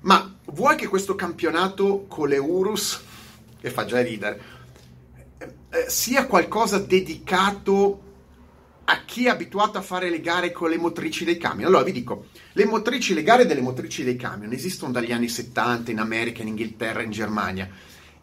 ma 0.00 0.36
vuoi 0.46 0.76
che 0.76 0.86
questo 0.86 1.14
campionato 1.14 2.06
con 2.06 2.28
le 2.28 2.38
Urus, 2.38 3.00
che 3.60 3.70
fa 3.70 3.84
già 3.84 4.00
ridere, 4.00 4.40
eh, 5.38 5.54
eh, 5.70 5.84
sia 5.88 6.26
qualcosa 6.26 6.78
dedicato 6.78 8.02
a 8.84 9.04
chi 9.04 9.26
è 9.26 9.30
abituato 9.30 9.78
a 9.78 9.82
fare 9.82 10.08
le 10.08 10.20
gare 10.20 10.52
con 10.52 10.70
le 10.70 10.78
motrici 10.78 11.24
dei 11.24 11.36
camion. 11.36 11.66
Allora 11.66 11.82
vi 11.82 11.92
dico, 11.92 12.28
le 12.52 12.64
motrici, 12.64 13.14
le 13.14 13.22
gare 13.22 13.46
delle 13.46 13.60
motrici 13.60 14.04
dei 14.04 14.16
camion 14.16 14.52
esistono 14.52 14.92
dagli 14.92 15.12
anni 15.12 15.28
70 15.28 15.90
in 15.90 15.98
America, 15.98 16.42
in 16.42 16.48
Inghilterra, 16.48 17.02
in 17.02 17.10
Germania 17.10 17.68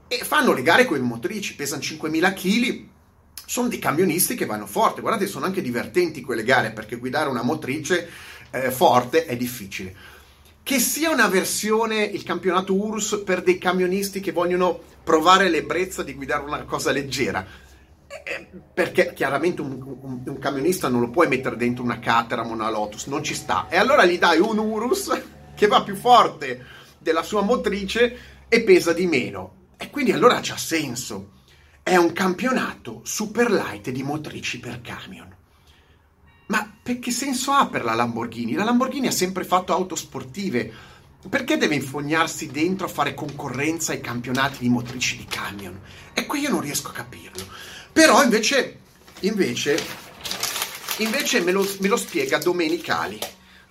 e 0.07 0.17
fanno 0.23 0.53
le 0.53 0.61
gare 0.61 0.85
con 0.85 0.97
i 0.97 1.01
motrici, 1.01 1.55
pesano 1.55 1.81
5.000 1.81 2.33
kg, 2.33 2.87
sono 3.45 3.67
dei 3.67 3.79
camionisti 3.79 4.35
che 4.35 4.45
vanno 4.45 4.65
forte, 4.65 5.01
guardate 5.01 5.27
sono 5.27 5.45
anche 5.45 5.61
divertenti 5.61 6.21
quelle 6.21 6.43
gare 6.43 6.71
perché 6.71 6.95
guidare 6.95 7.29
una 7.29 7.43
motrice 7.43 8.09
eh, 8.51 8.71
forte 8.71 9.25
è 9.25 9.35
difficile. 9.37 10.13
Che 10.63 10.79
sia 10.79 11.11
una 11.11 11.27
versione, 11.27 12.03
il 12.03 12.23
campionato 12.23 12.73
URUS, 12.73 13.21
per 13.23 13.43
dei 13.43 13.59
camionisti 13.59 14.19
che 14.19 14.31
vogliono 14.31 14.81
provare 15.03 15.47
l'ebbrezza 15.47 16.01
di 16.01 16.15
guidare 16.15 16.43
una 16.43 16.63
cosa 16.63 16.91
leggera, 16.91 17.45
eh, 18.07 18.47
perché 18.73 19.13
chiaramente 19.13 19.61
un, 19.61 19.79
un, 19.81 20.21
un, 20.25 20.39
camionista 20.39 20.87
non 20.87 21.01
lo 21.01 21.09
puoi 21.11 21.27
mettere 21.27 21.55
dentro 21.55 21.83
una 21.83 21.99
Caterham 21.99 22.49
o 22.49 22.53
una 22.53 22.71
Lotus, 22.71 23.05
non 23.05 23.23
ci 23.23 23.35
sta. 23.35 23.67
E 23.69 23.77
allora 23.77 24.05
gli 24.05 24.17
dai 24.17 24.39
un 24.39 24.57
Urus 24.57 25.11
che 25.53 25.67
va 25.67 25.83
più 25.83 25.95
forte 25.95 26.65
della 26.97 27.23
sua 27.23 27.41
motrice 27.41 28.17
e 28.47 28.63
pesa 28.63 28.91
di 28.91 29.05
meno. 29.05 29.64
E 29.77 29.89
quindi 29.89 30.11
allora 30.11 30.39
c'ha 30.41 30.57
senso. 30.57 31.31
È 31.83 31.95
un 31.95 32.13
campionato 32.13 33.01
super 33.03 33.51
light 33.51 33.89
di 33.89 34.03
motrici 34.03 34.59
per 34.59 34.81
camion. 34.81 35.33
Ma 36.47 36.77
che 36.83 37.11
senso 37.11 37.51
ha 37.51 37.67
per 37.67 37.83
la 37.83 37.93
Lamborghini? 37.93 38.53
La 38.53 38.63
Lamborghini 38.63 39.07
ha 39.07 39.11
sempre 39.11 39.43
fatto 39.43 39.73
auto 39.73 39.95
sportive. 39.95 40.93
Perché 41.27 41.57
deve 41.57 41.75
infognarsi 41.75 42.47
dentro 42.47 42.85
a 42.85 42.89
fare 42.89 43.15
concorrenza 43.15 43.91
ai 43.91 44.01
campionati 44.01 44.59
di 44.59 44.69
motrici 44.69 45.17
di 45.17 45.25
camion? 45.25 45.79
E 46.13 46.25
qui 46.27 46.41
io 46.41 46.51
non 46.51 46.61
riesco 46.61 46.89
a 46.89 46.93
capirlo. 46.93 47.43
Però 47.91 48.21
invece, 48.21 48.79
invece, 49.21 49.83
invece 50.97 51.41
me, 51.41 51.51
lo, 51.51 51.67
me 51.79 51.87
lo 51.87 51.97
spiega 51.97 52.37
Domenicali. 52.37 53.19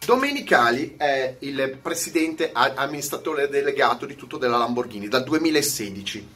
Domenicali 0.04 0.96
è 0.98 1.36
il 1.40 1.78
presidente 1.80 2.50
amministratore 2.52 3.48
delegato 3.48 4.04
di 4.04 4.14
tutto 4.14 4.36
della 4.36 4.58
Lamborghini 4.58 5.08
dal 5.08 5.24
2016. 5.24 6.28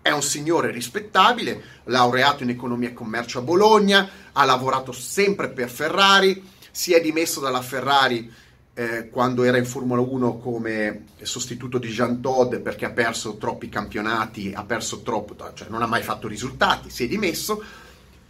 È 0.00 0.12
un 0.12 0.22
signore 0.22 0.70
rispettabile, 0.70 1.60
laureato 1.84 2.44
in 2.44 2.50
economia 2.50 2.90
e 2.90 2.92
commercio 2.92 3.40
a 3.40 3.42
Bologna, 3.42 4.08
ha 4.32 4.44
lavorato 4.44 4.92
sempre 4.92 5.48
per 5.48 5.68
Ferrari, 5.68 6.40
si 6.70 6.92
è 6.94 7.00
dimesso 7.00 7.40
dalla 7.40 7.62
Ferrari 7.62 8.32
eh, 8.74 9.08
quando 9.08 9.42
era 9.42 9.56
in 9.56 9.66
Formula 9.66 10.00
1 10.00 10.38
come 10.38 11.06
sostituto 11.22 11.78
di 11.78 11.88
Jean 11.88 12.20
Todt 12.20 12.60
perché 12.60 12.84
ha 12.84 12.90
perso 12.90 13.38
troppi 13.38 13.68
campionati, 13.68 14.52
ha 14.54 14.62
perso 14.62 15.02
troppo, 15.02 15.34
cioè 15.54 15.66
non 15.68 15.82
ha 15.82 15.86
mai 15.86 16.02
fatto 16.02 16.28
risultati, 16.28 16.90
si 16.90 17.04
è 17.04 17.08
dimesso 17.08 17.60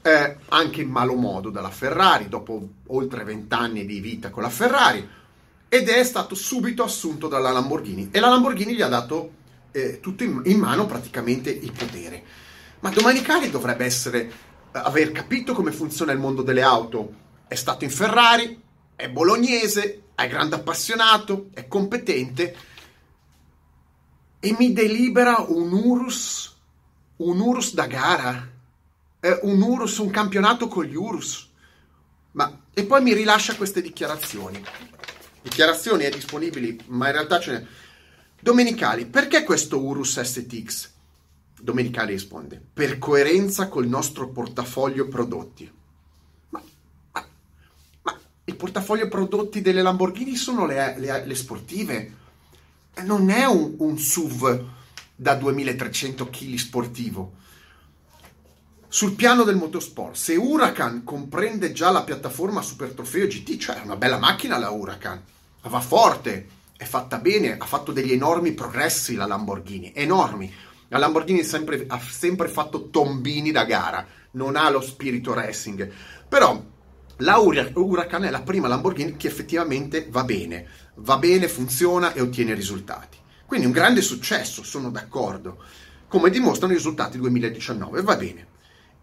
eh, 0.07 0.37
anche 0.51 0.83
in 0.83 0.89
malo 0.89 1.15
modo 1.15 1.51
dalla 1.51 1.71
Ferrari, 1.71 2.29
dopo 2.29 2.69
oltre 2.87 3.25
vent'anni 3.25 3.85
di 3.85 3.99
vita 3.99 4.31
con 4.31 4.45
la 4.45 4.51
Ferrari, 4.51 5.05
ed 5.69 5.89
è 5.89 6.05
stato 6.05 6.37
subito 6.37 6.85
assunto 6.85 7.27
dalla 7.27 7.51
Lamborghini. 7.51 8.11
E 8.13 8.21
la 8.21 8.29
Lamborghini 8.29 8.77
gli 8.77 8.83
ha 8.83 8.89
dato 8.89 9.33
eh, 9.73 9.99
tutto 9.99 10.23
in, 10.23 10.43
in, 10.45 10.61
mano 10.61 10.87
praticamente 10.87 11.51
il 11.51 11.73
potere. 11.73 12.23
Ma 12.81 12.91
Domenicali 12.91 13.51
dovrebbe 13.51 13.85
essere, 13.85 14.21
eh, 14.21 14.31
aver 14.71 15.11
capito 15.11 15.55
come 15.55 15.73
funziona 15.73 16.13
il 16.13 16.21
mondo 16.21 16.43
delle 16.43 16.63
auto, 16.63 17.13
è 17.49 17.57
stato 17.57 17.83
in 17.83 17.91
Ferrari, 17.91 18.63
è 18.95 19.09
bolognese, 19.09 20.03
è 20.15 20.29
grande 20.29 20.55
appassionato, 20.55 21.49
è 21.53 21.67
competente. 21.67 22.57
E 24.39 24.55
mi 24.57 24.73
delibera 24.73 25.45
un 25.49 25.73
Urus, 25.73 26.55
un 27.17 27.41
Urus 27.41 27.75
da 27.75 27.87
gara 27.87 28.55
eh, 29.27 29.41
un 29.43 29.61
Urus, 29.61 29.99
un 29.99 30.11
campionato 30.11 30.69
con 30.69 30.85
gli 30.85 30.95
Urus. 30.95 31.49
Ma, 32.33 32.65
e 32.73 32.85
poi 32.85 33.03
mi 33.03 33.13
rilascia 33.13 33.57
queste 33.57 33.83
dichiarazioni. 33.83 34.63
Dichiarazioni 35.43 36.05
è 36.05 36.11
disponibili, 36.11 36.79
ma 36.87 37.07
in 37.07 37.13
realtà 37.13 37.41
ce 37.41 37.53
ne... 37.53 37.67
Domenicali, 38.39 39.07
perché 39.07 39.43
questo 39.43 39.81
Urus 39.83 40.21
STX? 40.21 40.91
Domenicali 41.61 42.13
risponde, 42.13 42.63
per 42.73 42.99
coerenza 42.99 43.69
col 43.69 43.87
nostro 43.87 44.29
portafoglio 44.29 45.09
prodotti. 45.09 45.73
Ma, 46.51 46.63
ma, 47.13 47.27
ma 48.03 48.21
il 48.45 48.55
portafoglio 48.55 49.09
prodotti 49.09 49.63
delle 49.63 49.83
Lamborghini 49.83 50.37
sono 50.37 50.67
le, 50.67 50.95
le, 50.99 51.25
le 51.25 51.35
sportive. 51.35 52.15
Non 53.05 53.31
è 53.31 53.45
un, 53.47 53.75
un 53.79 53.99
SUV 53.99 54.65
da 55.17 55.35
2300 55.35 56.29
kg 56.29 56.55
sportivo 56.55 57.45
sul 58.97 59.13
piano 59.13 59.43
del 59.43 59.57
motorsport, 59.57 60.15
se 60.15 60.37
Huracan 60.37 61.05
comprende 61.05 61.73
già 61.73 61.91
la 61.91 62.03
piattaforma 62.03 62.63
Super 62.63 62.93
Trofeo 62.93 63.27
GT, 63.27 63.59
cioè 63.59 63.77
è 63.77 63.85
una 63.85 63.97
bella 63.97 64.17
macchina 64.17 64.57
la 64.57 64.71
Huracan, 64.71 65.23
va 65.65 65.81
forte, 65.81 66.49
è 66.79 66.85
fatta 66.85 67.19
bene, 67.19 67.59
ha 67.59 67.65
fatto 67.67 67.93
degli 67.93 68.13
enormi 68.13 68.53
progressi 68.53 69.15
la 69.15 69.27
Lamborghini, 69.27 69.93
enormi. 69.95 70.51
La 70.89 70.97
Lamborghini 70.97 71.45
sempre, 71.45 71.85
ha 71.87 72.01
sempre 72.01 72.49
fatto 72.49 72.89
tombini 72.89 73.51
da 73.51 73.67
gara, 73.67 74.07
non 74.31 74.57
ha 74.57 74.71
lo 74.71 74.81
spirito 74.81 75.35
racing, 75.35 75.93
però 76.27 76.59
la 77.19 77.39
Huracan 77.39 78.25
è 78.25 78.31
la 78.31 78.41
prima 78.41 78.67
Lamborghini 78.67 79.17
che 79.19 79.27
effettivamente 79.27 80.07
va 80.09 80.25
bene, 80.25 80.67
va 80.95 81.19
bene, 81.19 81.49
funziona 81.49 82.15
e 82.15 82.23
ottiene 82.23 82.55
risultati. 82.55 83.19
Quindi 83.45 83.67
un 83.67 83.73
grande 83.73 84.01
successo, 84.01 84.65
sono 84.65 84.89
d'accordo, 84.89 85.63
come 86.09 86.31
dimostrano 86.31 86.73
i 86.73 86.77
risultati 86.77 87.19
2019, 87.19 88.01
va 88.01 88.17
bene. 88.17 88.55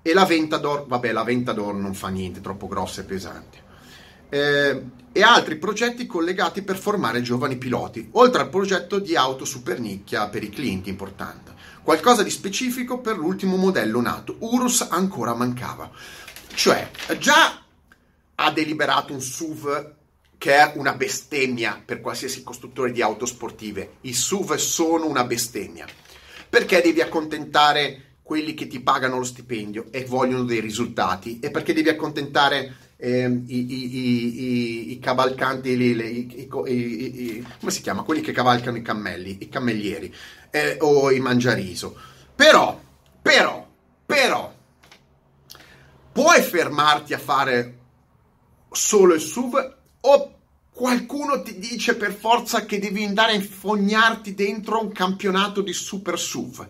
E 0.05 0.13
la 0.13 0.25
Ventador, 0.25 0.85
vabbè, 0.85 1.13
la 1.13 1.23
Ventador 1.23 1.73
non 1.75 1.93
fa 1.93 2.09
niente, 2.09 2.41
troppo 2.41 2.67
grossa 2.67 3.01
e 3.01 3.05
pesante. 3.05 3.57
Eh, 4.27 4.83
e 5.13 5.21
altri 5.21 5.55
progetti 5.55 6.05
collegati 6.05 6.61
per 6.61 6.77
formare 6.77 7.21
giovani 7.21 7.55
piloti, 7.55 8.09
oltre 8.11 8.41
al 8.41 8.49
progetto 8.49 8.99
di 8.99 9.15
auto 9.15 9.45
super 9.45 9.79
nicchia 9.79 10.27
per 10.27 10.43
i 10.43 10.49
clienti 10.49 10.89
importante. 10.89 11.53
Qualcosa 11.83 12.21
di 12.21 12.29
specifico 12.29 12.99
per 12.99 13.17
l'ultimo 13.17 13.55
modello 13.55 14.01
nato, 14.01 14.35
Urus 14.39 14.85
ancora 14.89 15.33
mancava. 15.35 15.89
Cioè, 16.53 16.89
già 17.17 17.63
ha 18.35 18.51
deliberato 18.51 19.13
un 19.13 19.21
SUV 19.21 19.93
che 20.37 20.55
è 20.55 20.73
una 20.75 20.95
bestemmia 20.95 21.81
per 21.83 22.01
qualsiasi 22.01 22.43
costruttore 22.43 22.91
di 22.91 23.01
auto 23.01 23.25
sportive. 23.25 23.97
I 24.01 24.13
SUV 24.13 24.55
sono 24.55 25.07
una 25.07 25.23
bestemmia. 25.23 25.87
Perché 26.49 26.81
devi 26.81 26.99
accontentare 26.99 28.12
quelli 28.23 28.53
che 28.53 28.67
ti 28.67 28.79
pagano 28.79 29.17
lo 29.17 29.25
stipendio 29.25 29.87
e 29.91 30.05
vogliono 30.05 30.45
dei 30.45 30.61
risultati 30.61 31.39
e 31.39 31.51
perché 31.51 31.73
devi 31.73 31.89
accontentare 31.89 32.75
eh, 32.95 33.25
i, 33.25 33.73
i, 33.73 33.97
i, 33.97 34.91
i, 34.93 34.99
cavalcanti, 34.99 35.75
come 36.49 37.71
si 37.71 37.81
chiama? 37.81 38.03
Quelli 38.03 38.21
che 38.21 38.31
cavalcano 38.31 38.77
i 38.77 38.81
cammelli, 38.81 39.39
i 39.41 39.49
cammellieri 39.49 40.13
eh, 40.49 40.77
o 40.79 41.11
i 41.11 41.19
mangiariso. 41.19 41.99
Però, 42.33 42.79
però, 43.21 43.67
però, 44.05 44.53
puoi 46.13 46.41
fermarti 46.41 47.13
a 47.13 47.19
fare 47.19 47.77
solo 48.71 49.15
il 49.15 49.21
SUV 49.21 49.75
o 49.99 50.33
qualcuno 50.71 51.41
ti 51.41 51.59
dice 51.59 51.95
per 51.95 52.13
forza 52.13 52.65
che 52.65 52.79
devi 52.79 53.03
andare 53.03 53.33
a 53.33 53.35
infognarti 53.35 54.33
dentro 54.33 54.81
un 54.81 54.93
campionato 54.93 55.61
di 55.61 55.73
super 55.73 56.17
SUV? 56.17 56.67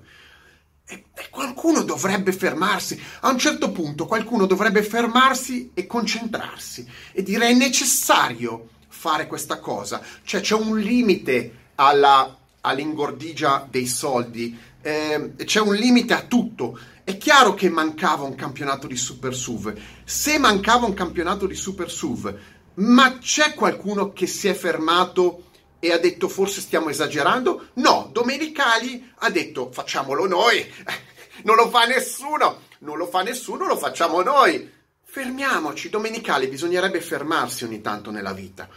E, 0.86 1.06
e, 1.14 1.30
qualcuno 1.30 1.84
dovrebbe 1.84 2.34
fermarsi. 2.34 3.02
A 3.22 3.30
un 3.30 3.38
certo 3.38 3.72
punto 3.72 4.06
qualcuno 4.06 4.46
dovrebbe 4.46 4.84
fermarsi 4.84 5.72
e 5.74 5.88
concentrarsi 5.88 6.86
e 7.12 7.24
dire 7.24 7.48
è 7.48 7.54
necessario 7.54 8.70
fare 8.88 9.28
questa 9.28 9.60
cosa. 9.60 10.02
Cioè 10.24 10.42
c'è 10.42 10.56
un 10.56 10.78
limite 10.78 11.72
alla, 11.76 12.38
all'ingordigia 12.62 13.68
dei 13.70 13.88
soldi, 13.88 14.58
eh, 14.82 15.34
c'è 15.44 15.60
un 15.60 15.76
limite 15.76 16.14
a 16.14 16.22
tutto. 16.22 16.78
È 17.04 17.18
chiaro 17.18 17.54
che 17.54 17.70
mancava 17.70 18.24
un 18.24 18.36
campionato 18.36 18.88
di 18.88 18.96
Super 18.96 19.36
SUV. 19.36 19.74
Se 20.04 20.38
mancava 20.38 20.86
un 20.86 20.94
campionato 20.94 21.48
di 21.48 21.56
Super 21.56 21.92
SUV, 21.92 22.38
ma 22.76 23.18
c'è 23.18 23.54
qualcuno 23.54 24.14
che 24.14 24.26
si 24.26 24.48
è 24.48 24.54
fermato 24.54 25.52
e 25.84 25.92
ha 25.92 25.98
detto 25.98 26.30
forse 26.30 26.62
stiamo 26.62 26.88
esagerando? 26.88 27.72
No, 27.74 28.08
Domenicali 28.14 29.12
ha 29.18 29.30
detto 29.30 29.70
facciamolo 29.70 30.26
noi, 30.26 30.66
non 31.44 31.58
lo 31.58 31.70
fa 31.70 31.84
nessuno, 31.84 32.62
non 32.80 32.96
lo 32.96 33.06
fa 33.06 33.22
nessuno, 33.22 33.68
lo 33.68 33.76
facciamo 33.76 34.22
noi. 34.22 34.72
Fermiamoci, 35.04 35.90
Domenicali, 35.90 36.48
bisognerebbe 36.48 37.02
fermarsi 37.02 37.66
ogni 37.66 37.82
tanto 37.82 38.12
nella 38.12 38.32
vita. 38.32 38.70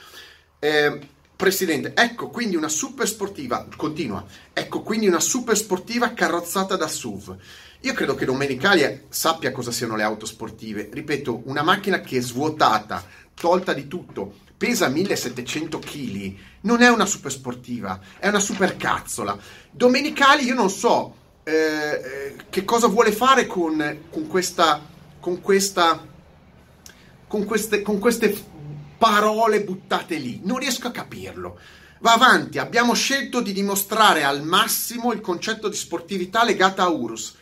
Eh, 0.59 0.99
Presidente, 1.37 1.93
ecco 1.95 2.29
quindi 2.29 2.57
una 2.57 2.69
super 2.69 3.07
sportiva, 3.07 3.69
continua, 3.77 4.25
ecco 4.53 4.81
quindi 4.81 5.07
una 5.07 5.21
super 5.21 5.57
sportiva 5.57 6.13
carrozzata 6.13 6.75
da 6.75 6.89
SUV. 6.89 7.37
Io 7.83 7.93
credo 7.93 8.17
che 8.17 8.25
Domenicali 8.25 9.05
sappia 9.11 9.53
cosa 9.53 9.71
siano 9.71 9.95
le 9.95 10.03
auto 10.03 10.27
sportive. 10.27 10.89
Ripeto, 10.91 11.43
una 11.45 11.63
macchina 11.63 12.01
che 12.01 12.17
è 12.17 12.21
svuotata, 12.21 13.07
tolta 13.35 13.73
di 13.75 13.87
tutto, 13.87 14.39
pesa 14.57 14.89
1700 14.89 15.79
kg, 15.79 16.35
non 16.63 16.83
è 16.83 16.89
una 16.89 17.07
super 17.07 17.31
sportiva, 17.31 18.01
è 18.19 18.29
una 18.29 18.41
super 18.41 18.77
cazzola. 18.77 19.37
Domenicali 19.71 20.45
io 20.45 20.55
non 20.55 20.71
so 20.71 21.15
eh, 21.45 21.53
eh, 21.53 22.37
che 22.49 22.65
cosa 22.65 22.87
vuole 22.87 23.13
fare 23.13 23.47
con, 23.47 24.01
con 24.11 24.27
questa, 24.27 24.81
con 25.21 25.41
questa, 25.41 26.05
con 27.27 27.45
queste, 27.45 27.83
con 27.83 27.99
queste 27.99 28.55
parole 28.99 29.63
buttate 29.63 30.17
lì, 30.17 30.41
non 30.43 30.59
riesco 30.59 30.89
a 30.89 30.93
capirlo. 30.93 31.59
Va 32.01 32.13
avanti, 32.13 32.59
abbiamo 32.59 32.95
scelto 32.95 33.41
di 33.41 33.53
dimostrare 33.53 34.23
al 34.23 34.43
massimo 34.43 35.13
il 35.13 35.21
concetto 35.21 35.69
di 35.69 35.77
sportività 35.77 36.45
legata 36.45 36.83
a 36.83 36.89
Urus. 36.89 37.37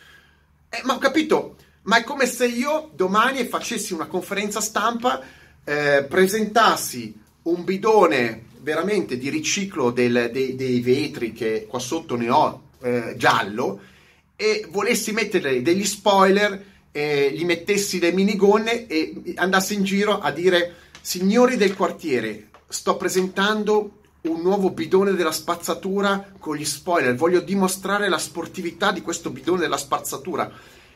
Eh, 0.69 0.81
ma 0.83 0.95
ho 0.95 0.97
capito, 0.97 1.55
ma 1.83 1.97
è 1.97 2.03
come 2.03 2.25
se 2.25 2.47
io 2.47 2.91
domani 2.93 3.45
facessi 3.45 3.93
una 3.93 4.07
conferenza 4.07 4.61
stampa 4.61 5.21
eh, 5.65 6.05
presentassi 6.07 7.13
un 7.43 7.63
bidone 7.63 8.43
veramente 8.61 9.17
di 9.17 9.29
riciclo 9.29 9.91
del, 9.91 10.29
dei, 10.31 10.55
dei, 10.55 10.79
vetri 10.79 11.33
che 11.33 11.65
qua 11.67 11.79
sotto 11.79 12.15
ne 12.15 12.29
ho 12.29 12.61
eh, 12.81 13.13
giallo 13.17 13.81
e 14.35 14.67
volessi 14.69 15.11
mettere 15.11 15.61
degli 15.61 15.85
spoiler, 15.85 16.63
eh, 16.91 17.31
gli 17.33 17.45
mettessi 17.45 17.99
le 17.99 18.11
minigonne 18.11 18.87
e 18.87 19.33
andassi 19.35 19.73
in 19.73 19.83
giro 19.83 20.19
a 20.19 20.31
dire 20.31 20.75
signori 21.01 21.57
del 21.57 21.75
quartiere, 21.75 22.49
sto 22.67 22.97
presentando 22.97 24.01
un 24.21 24.41
nuovo 24.41 24.71
bidone 24.71 25.13
della 25.13 25.31
spazzatura 25.31 26.31
con 26.39 26.55
gli 26.55 26.65
spoiler, 26.65 27.15
voglio 27.15 27.41
dimostrare 27.41 28.09
la 28.09 28.17
sportività 28.17 28.91
di 28.91 29.01
questo 29.01 29.29
bidone 29.29 29.59
della 29.59 29.77
spazzatura. 29.77 30.51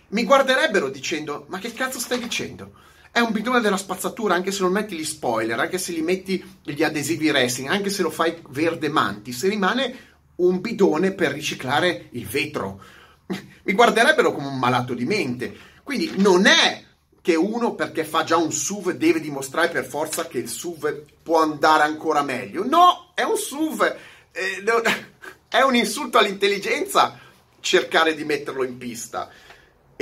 Mi 0.10 0.24
guarderebbero 0.24 0.90
dicendo, 0.90 1.46
ma 1.50 1.60
che 1.60 1.72
cazzo 1.72 2.00
stai 2.00 2.20
dicendo? 2.20 2.72
È 3.12 3.20
un 3.20 3.32
bidone 3.32 3.60
della 3.60 3.78
spazzatura, 3.78 4.36
anche 4.36 4.52
se 4.52 4.62
non 4.62 4.72
metti 4.72 4.96
gli 4.96 5.04
spoiler, 5.04 5.60
anche 5.60 5.78
se 5.78 5.92
gli 5.94 6.02
metti 6.02 6.44
gli 6.64 6.84
adesivi 6.84 7.32
racing, 7.32 7.68
anche 7.68 7.90
se 7.90 8.02
lo 8.02 8.10
fai 8.12 8.36
verde 8.50 8.88
mantis, 8.90 9.48
rimane 9.48 10.08
un 10.36 10.62
bidone 10.62 11.12
per 11.12 11.32
riciclare 11.32 12.08
il 12.12 12.26
vetro. 12.28 12.82
Mi 13.64 13.74
guarderebbero 13.74 14.34
come 14.34 14.48
un 14.48 14.58
malato 14.58 14.94
di 14.94 15.06
mente. 15.06 15.56
Quindi 15.84 16.14
non 16.18 16.46
è 16.46 16.84
che 17.22 17.36
uno 17.36 17.74
perché 17.74 18.06
fa 18.06 18.24
già 18.24 18.38
un 18.38 18.52
SUV 18.52 18.94
deve 18.94 19.20
dimostrare 19.20 19.70
per 19.70 19.86
forza 19.86 20.28
che 20.28 20.38
il 20.38 20.48
SUV 20.48 21.04
può 21.22 21.42
andare 21.42 21.84
ancora 21.84 22.22
meglio. 22.22 22.66
No, 22.66 23.12
è 23.14 23.24
un 23.24 23.38
SUV. 23.38 23.96
Eh, 24.32 24.64
è 25.50 25.62
un 25.62 25.76
insulto 25.76 26.18
all'intelligenza 26.18 27.20
cercare 27.60 28.16
di 28.16 28.24
metterlo 28.24 28.64
in 28.64 28.78
pista. 28.78 29.30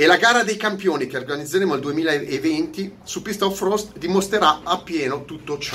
E 0.00 0.06
la 0.06 0.16
gara 0.16 0.44
dei 0.44 0.56
campioni 0.56 1.08
che 1.08 1.16
organizzeremo 1.16 1.72
nel 1.72 1.80
2020 1.80 2.98
su 3.02 3.20
pista 3.20 3.46
off-road 3.46 3.98
dimostrerà 3.98 4.60
appieno 4.62 5.24
tutto 5.24 5.58
ciò. 5.58 5.74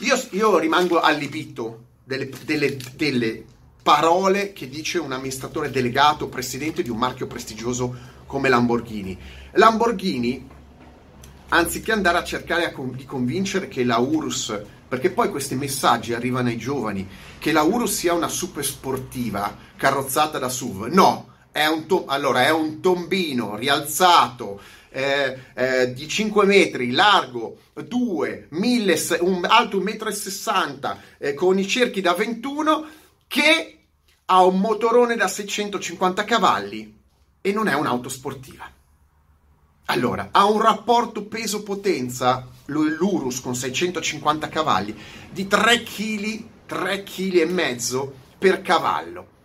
Io, 0.00 0.22
io 0.32 0.58
rimango 0.58 1.00
allibito 1.00 1.84
delle, 2.04 2.28
delle, 2.44 2.76
delle 2.94 3.44
parole 3.82 4.52
che 4.52 4.68
dice 4.68 4.98
un 4.98 5.12
amministratore 5.12 5.70
delegato, 5.70 6.28
presidente 6.28 6.82
di 6.82 6.90
un 6.90 6.98
marchio 6.98 7.26
prestigioso 7.26 7.96
come 8.26 8.50
Lamborghini. 8.50 9.18
Lamborghini, 9.52 10.46
anziché 11.48 11.92
andare 11.92 12.18
a 12.18 12.24
cercare 12.24 12.74
di 12.92 13.06
convincere 13.06 13.68
che 13.68 13.84
la 13.84 13.96
URSS, 13.96 14.60
perché 14.86 15.08
poi 15.08 15.30
questi 15.30 15.54
messaggi 15.54 16.12
arrivano 16.12 16.48
ai 16.48 16.58
giovani, 16.58 17.08
che 17.38 17.52
la 17.52 17.62
URSS 17.62 17.96
sia 17.96 18.12
una 18.12 18.28
super 18.28 18.66
sportiva 18.66 19.56
carrozzata 19.76 20.38
da 20.38 20.50
SUV, 20.50 20.88
no, 20.88 21.35
è 21.56 21.66
un, 21.66 21.86
to- 21.86 22.04
allora, 22.06 22.44
è 22.44 22.50
un 22.50 22.80
tombino 22.80 23.56
rialzato 23.56 24.60
eh, 24.90 25.38
eh, 25.54 25.92
di 25.94 26.06
5 26.06 26.44
metri, 26.44 26.90
largo 26.90 27.60
2, 27.72 28.48
1000, 28.50 29.18
un, 29.20 29.42
alto 29.48 29.78
1,60 29.78 30.94
m, 30.94 30.98
eh, 31.16 31.32
con 31.32 31.58
i 31.58 31.66
cerchi 31.66 32.02
da 32.02 32.12
21, 32.12 32.86
che 33.26 33.78
ha 34.26 34.44
un 34.44 34.60
motorone 34.60 35.16
da 35.16 35.28
650 35.28 36.24
cavalli 36.24 36.94
e 37.40 37.52
non 37.52 37.68
è 37.68 37.74
un'auto 37.74 38.10
sportiva. 38.10 38.70
Allora, 39.86 40.28
ha 40.32 40.44
un 40.44 40.60
rapporto 40.60 41.24
peso-potenza, 41.24 42.46
l'Urus 42.66 43.40
con 43.40 43.54
650 43.54 44.48
cavalli, 44.48 44.94
di 45.30 45.46
3 45.46 45.82
kg, 45.82 46.44
3 46.66 47.02
kg 47.02 47.34
e 47.34 47.46
mezzo 47.46 48.14
per 48.36 48.60
cavallo 48.60 49.35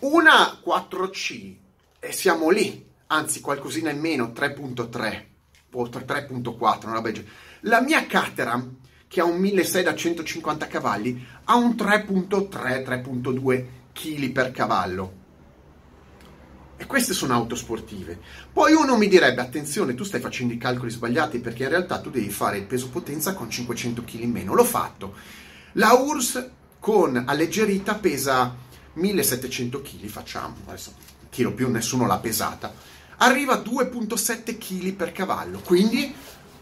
una 0.00 0.58
4C 0.64 1.54
e 1.98 2.12
siamo 2.12 2.48
lì, 2.50 2.86
anzi 3.08 3.40
qualcosina 3.40 3.90
in 3.90 4.00
meno, 4.00 4.32
3.3 4.34 5.24
o 5.72 5.84
3.4, 5.84 6.86
una 6.86 6.94
roba 6.94 7.10
La 7.60 7.80
mia 7.82 8.06
Caterham, 8.06 8.78
che 9.06 9.20
ha 9.20 9.24
un 9.24 9.38
1600 9.38 9.90
da 9.90 9.96
150 9.96 10.66
cavalli, 10.68 11.26
ha 11.44 11.56
un 11.56 11.70
3.3-3.2 11.70 13.66
kg 13.92 14.30
per 14.30 14.52
cavallo. 14.52 15.18
E 16.76 16.86
queste 16.86 17.12
sono 17.12 17.34
auto 17.34 17.54
sportive. 17.54 18.18
Poi 18.50 18.72
uno 18.72 18.96
mi 18.96 19.06
direbbe, 19.06 19.42
attenzione, 19.42 19.94
tu 19.94 20.04
stai 20.04 20.20
facendo 20.20 20.54
i 20.54 20.58
calcoli 20.58 20.90
sbagliati 20.90 21.40
perché 21.40 21.64
in 21.64 21.68
realtà 21.68 22.00
tu 22.00 22.08
devi 22.08 22.30
fare 22.30 22.56
il 22.56 22.64
peso 22.64 22.88
potenza 22.88 23.34
con 23.34 23.50
500 23.50 24.02
kg 24.02 24.20
in 24.20 24.30
meno. 24.30 24.54
L'ho 24.54 24.64
fatto. 24.64 25.14
La 25.72 25.92
URSS 25.92 26.50
con 26.78 27.22
alleggerita 27.26 27.96
pesa 27.96 28.68
1700 28.94 29.80
kg 29.82 30.06
facciamo, 30.06 30.56
adesso 30.66 30.92
chilo 31.30 31.52
più 31.52 31.70
nessuno 31.70 32.06
l'ha 32.06 32.18
pesata, 32.18 32.74
arriva 33.18 33.54
a 33.54 33.62
2.7 33.62 34.58
kg 34.58 34.92
per 34.94 35.12
cavallo, 35.12 35.60
quindi 35.60 36.12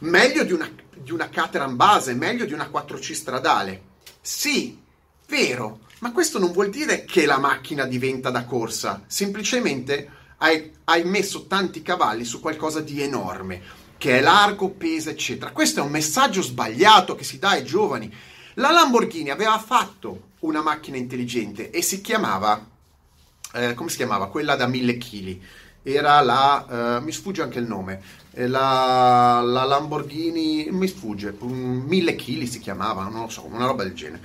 meglio 0.00 0.44
di 0.44 0.52
una, 0.52 0.70
di 0.94 1.12
una 1.12 1.28
Caterham 1.28 1.76
base, 1.76 2.14
meglio 2.14 2.44
di 2.44 2.52
una 2.52 2.70
4C 2.72 3.12
stradale. 3.12 3.82
Sì, 4.20 4.78
vero, 5.26 5.80
ma 6.00 6.12
questo 6.12 6.38
non 6.38 6.52
vuol 6.52 6.70
dire 6.70 7.04
che 7.04 7.26
la 7.26 7.38
macchina 7.38 7.84
diventa 7.84 8.30
da 8.30 8.44
corsa, 8.44 9.02
semplicemente 9.06 10.10
hai, 10.38 10.72
hai 10.84 11.04
messo 11.04 11.46
tanti 11.46 11.82
cavalli 11.82 12.24
su 12.24 12.40
qualcosa 12.40 12.80
di 12.80 13.02
enorme, 13.02 13.86
che 13.96 14.18
è 14.18 14.20
largo, 14.20 14.70
pesa, 14.70 15.10
eccetera. 15.10 15.50
Questo 15.50 15.80
è 15.80 15.82
un 15.82 15.90
messaggio 15.90 16.42
sbagliato 16.42 17.16
che 17.16 17.24
si 17.24 17.38
dà 17.38 17.50
ai 17.50 17.64
giovani. 17.64 18.12
La 18.54 18.70
Lamborghini 18.70 19.30
aveva 19.30 19.58
fatto 19.58 20.27
una 20.40 20.62
macchina 20.62 20.96
intelligente 20.96 21.70
e 21.70 21.82
si 21.82 22.00
chiamava, 22.00 22.64
eh, 23.54 23.74
come 23.74 23.90
si 23.90 23.96
chiamava? 23.96 24.28
Quella 24.28 24.56
da 24.56 24.66
1000 24.66 24.98
kg. 24.98 25.38
Era 25.82 26.20
la, 26.20 26.98
eh, 26.98 27.00
mi 27.00 27.12
sfugge 27.12 27.42
anche 27.42 27.58
il 27.58 27.66
nome, 27.66 28.02
eh, 28.32 28.46
la, 28.46 29.40
la 29.42 29.64
Lamborghini, 29.64 30.68
mi 30.70 30.86
sfugge, 30.86 31.34
1000 31.40 32.14
kg 32.14 32.42
si 32.44 32.58
chiamava, 32.58 33.04
non 33.04 33.22
lo 33.22 33.28
so, 33.28 33.46
una 33.46 33.66
roba 33.66 33.84
del 33.84 33.94
genere. 33.94 34.20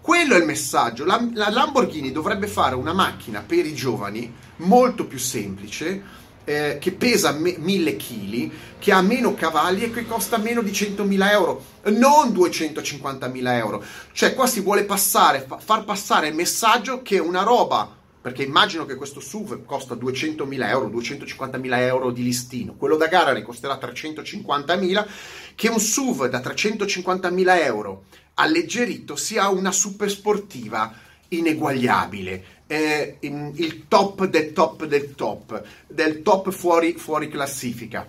Quello 0.00 0.34
è 0.34 0.38
il 0.38 0.44
messaggio. 0.44 1.04
La, 1.04 1.26
la, 1.32 1.50
Lamborghini 1.50 2.12
dovrebbe 2.12 2.46
fare 2.46 2.76
una 2.76 2.92
macchina 2.92 3.40
per 3.40 3.66
i 3.66 3.74
giovani 3.74 4.32
molto 4.58 5.04
più 5.06 5.18
semplice, 5.18 6.00
eh, 6.46 6.78
che 6.80 6.92
pesa 6.92 7.32
me- 7.32 7.56
1000 7.58 7.96
kg, 7.96 8.50
che 8.78 8.92
ha 8.92 9.02
meno 9.02 9.34
cavalli 9.34 9.82
e 9.82 9.90
che 9.90 10.06
costa 10.06 10.38
meno 10.38 10.62
di 10.62 10.70
100.000 10.70 11.30
euro, 11.30 11.64
non 11.88 12.32
250.000 12.32 13.52
euro. 13.58 13.84
Cioè 14.12 14.32
qua 14.34 14.46
si 14.46 14.60
vuole 14.60 14.84
passare, 14.84 15.44
fa- 15.46 15.58
far 15.58 15.84
passare 15.84 16.28
il 16.28 16.34
messaggio 16.34 17.02
che 17.02 17.18
una 17.18 17.42
roba 17.42 17.96
perché 18.26 18.42
immagino 18.42 18.86
che 18.86 18.96
questo 18.96 19.20
SUV 19.20 19.64
costa 19.64 19.94
200.000 19.94 20.68
euro, 20.68 20.88
250.000 20.88 21.78
euro 21.78 22.10
di 22.10 22.24
listino, 22.24 22.74
quello 22.74 22.96
da 22.96 23.06
gara 23.06 23.32
ne 23.32 23.42
costerà 23.42 23.78
350.000, 23.80 25.06
che 25.54 25.68
un 25.68 25.78
SUV 25.78 26.26
da 26.26 26.40
350.000 26.40 27.62
euro 27.62 28.06
alleggerito 28.34 29.14
sia 29.14 29.48
una 29.48 29.70
super 29.70 30.10
sportiva 30.10 30.92
ineguagliabile, 31.28 32.44
eh, 32.66 33.16
il 33.20 33.84
top 33.88 34.26
del 34.26 34.52
top 34.52 34.84
del 34.86 35.14
top, 35.14 35.62
del 35.86 36.22
top 36.22 36.50
fuori, 36.50 36.94
fuori 36.94 37.28
classifica. 37.28 38.08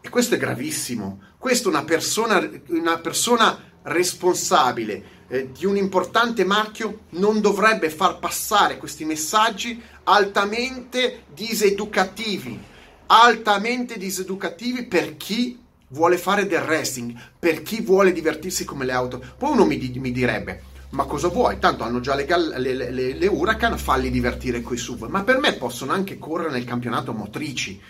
E 0.00 0.08
questo 0.08 0.34
è 0.34 0.38
gravissimo. 0.38 1.20
Questo 1.38 1.68
una 1.68 1.84
persona, 1.84 2.48
una 2.68 2.98
persona 2.98 3.70
responsabile 3.82 5.20
eh, 5.28 5.50
di 5.50 5.66
un 5.66 5.76
importante 5.76 6.44
marchio 6.44 7.00
non 7.10 7.40
dovrebbe 7.40 7.90
far 7.90 8.18
passare 8.18 8.76
questi 8.76 9.04
messaggi 9.04 9.80
altamente 10.04 11.24
diseducativi, 11.32 12.60
altamente 13.06 13.96
diseducativi 13.96 14.84
per 14.84 15.16
chi 15.16 15.58
vuole 15.88 16.18
fare 16.18 16.46
del 16.46 16.60
racing, 16.60 17.16
per 17.38 17.62
chi 17.62 17.80
vuole 17.80 18.12
divertirsi 18.12 18.64
come 18.64 18.84
le 18.84 18.92
auto. 18.92 19.22
Poi 19.38 19.52
uno 19.52 19.64
mi, 19.64 19.78
mi 19.96 20.12
direbbe, 20.12 20.62
ma 20.92 21.04
cosa 21.04 21.28
vuoi? 21.28 21.58
Tanto 21.58 21.84
hanno 21.84 22.00
già 22.00 22.14
le, 22.14 22.26
le, 22.58 22.90
le, 22.90 23.14
le 23.14 23.26
Huracan, 23.26 23.78
falli 23.78 24.10
divertire 24.10 24.60
coi 24.60 24.76
SUV. 24.76 25.08
Ma 25.08 25.22
per 25.22 25.38
me 25.38 25.54
possono 25.54 25.92
anche 25.92 26.18
correre 26.18 26.50
nel 26.50 26.64
campionato 26.64 27.12
motrici. 27.14 27.80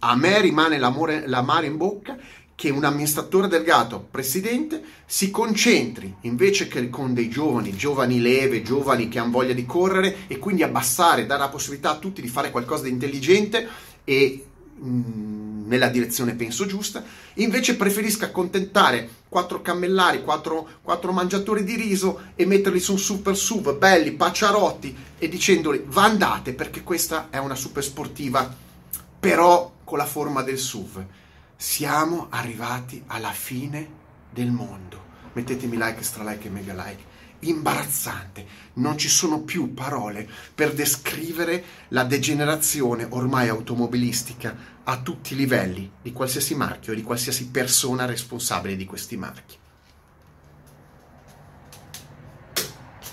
A 0.00 0.16
me 0.16 0.40
rimane 0.40 0.78
l'amore, 0.78 1.24
in 1.64 1.76
bocca 1.76 2.18
che 2.56 2.70
un 2.70 2.82
amministratore 2.84 3.46
delegato, 3.46 4.04
presidente, 4.10 4.82
si 5.06 5.30
concentri 5.30 6.16
invece 6.22 6.66
che 6.66 6.90
con 6.90 7.14
dei 7.14 7.28
giovani, 7.28 7.76
giovani 7.76 8.20
leve, 8.20 8.62
giovani 8.62 9.08
che 9.08 9.20
hanno 9.20 9.30
voglia 9.30 9.52
di 9.52 9.64
correre 9.64 10.26
e 10.26 10.38
quindi 10.38 10.64
abbassare, 10.64 11.26
dare 11.26 11.40
la 11.40 11.48
possibilità 11.48 11.90
a 11.90 11.98
tutti 11.98 12.20
di 12.20 12.28
fare 12.28 12.50
qualcosa 12.50 12.84
di 12.84 12.90
intelligente 12.90 13.68
e 14.02 14.44
mh, 14.78 14.88
mm, 14.88 15.51
nella 15.72 15.88
direzione 15.88 16.34
penso 16.34 16.66
giusta, 16.66 17.02
invece 17.34 17.76
preferisca 17.76 18.26
accontentare 18.26 19.08
quattro 19.30 19.62
cammellari, 19.62 20.22
quattro, 20.22 21.12
mangiatori 21.12 21.64
di 21.64 21.76
riso 21.76 22.32
e 22.34 22.44
metterli 22.44 22.78
su 22.78 22.92
un 22.92 22.98
super 22.98 23.34
SUV 23.34 23.78
belli, 23.78 24.12
pacciarotti 24.12 24.94
e 25.16 25.28
dicendoli 25.30 25.82
va 25.86 26.04
andate 26.04 26.52
perché 26.52 26.82
questa 26.82 27.28
è 27.30 27.38
una 27.38 27.54
super 27.54 27.82
sportiva 27.82 28.54
però 29.18 29.72
con 29.82 29.96
la 29.96 30.04
forma 30.04 30.42
del 30.42 30.58
SUV 30.58 31.04
siamo 31.56 32.26
arrivati 32.28 33.02
alla 33.06 33.30
fine 33.30 33.88
del 34.30 34.50
mondo. 34.50 35.00
Mettetemi 35.32 35.76
like, 35.76 36.02
stra 36.02 36.28
like 36.28 36.48
e 36.48 36.50
mega 36.50 36.74
like. 36.74 37.10
Imbarazzante, 37.40 38.46
non 38.74 38.98
ci 38.98 39.08
sono 39.08 39.40
più 39.40 39.72
parole 39.72 40.28
per 40.54 40.72
descrivere 40.74 41.64
la 41.88 42.04
degenerazione 42.04 43.06
ormai 43.08 43.48
automobilistica 43.48 44.54
a 44.84 45.00
tutti 45.00 45.34
i 45.34 45.36
livelli 45.36 45.90
di 46.02 46.12
qualsiasi 46.12 46.54
marchio 46.54 46.94
di 46.94 47.02
qualsiasi 47.02 47.50
persona 47.50 48.04
responsabile 48.04 48.76
di 48.76 48.84
questi 48.84 49.16
marchi. 49.16 49.56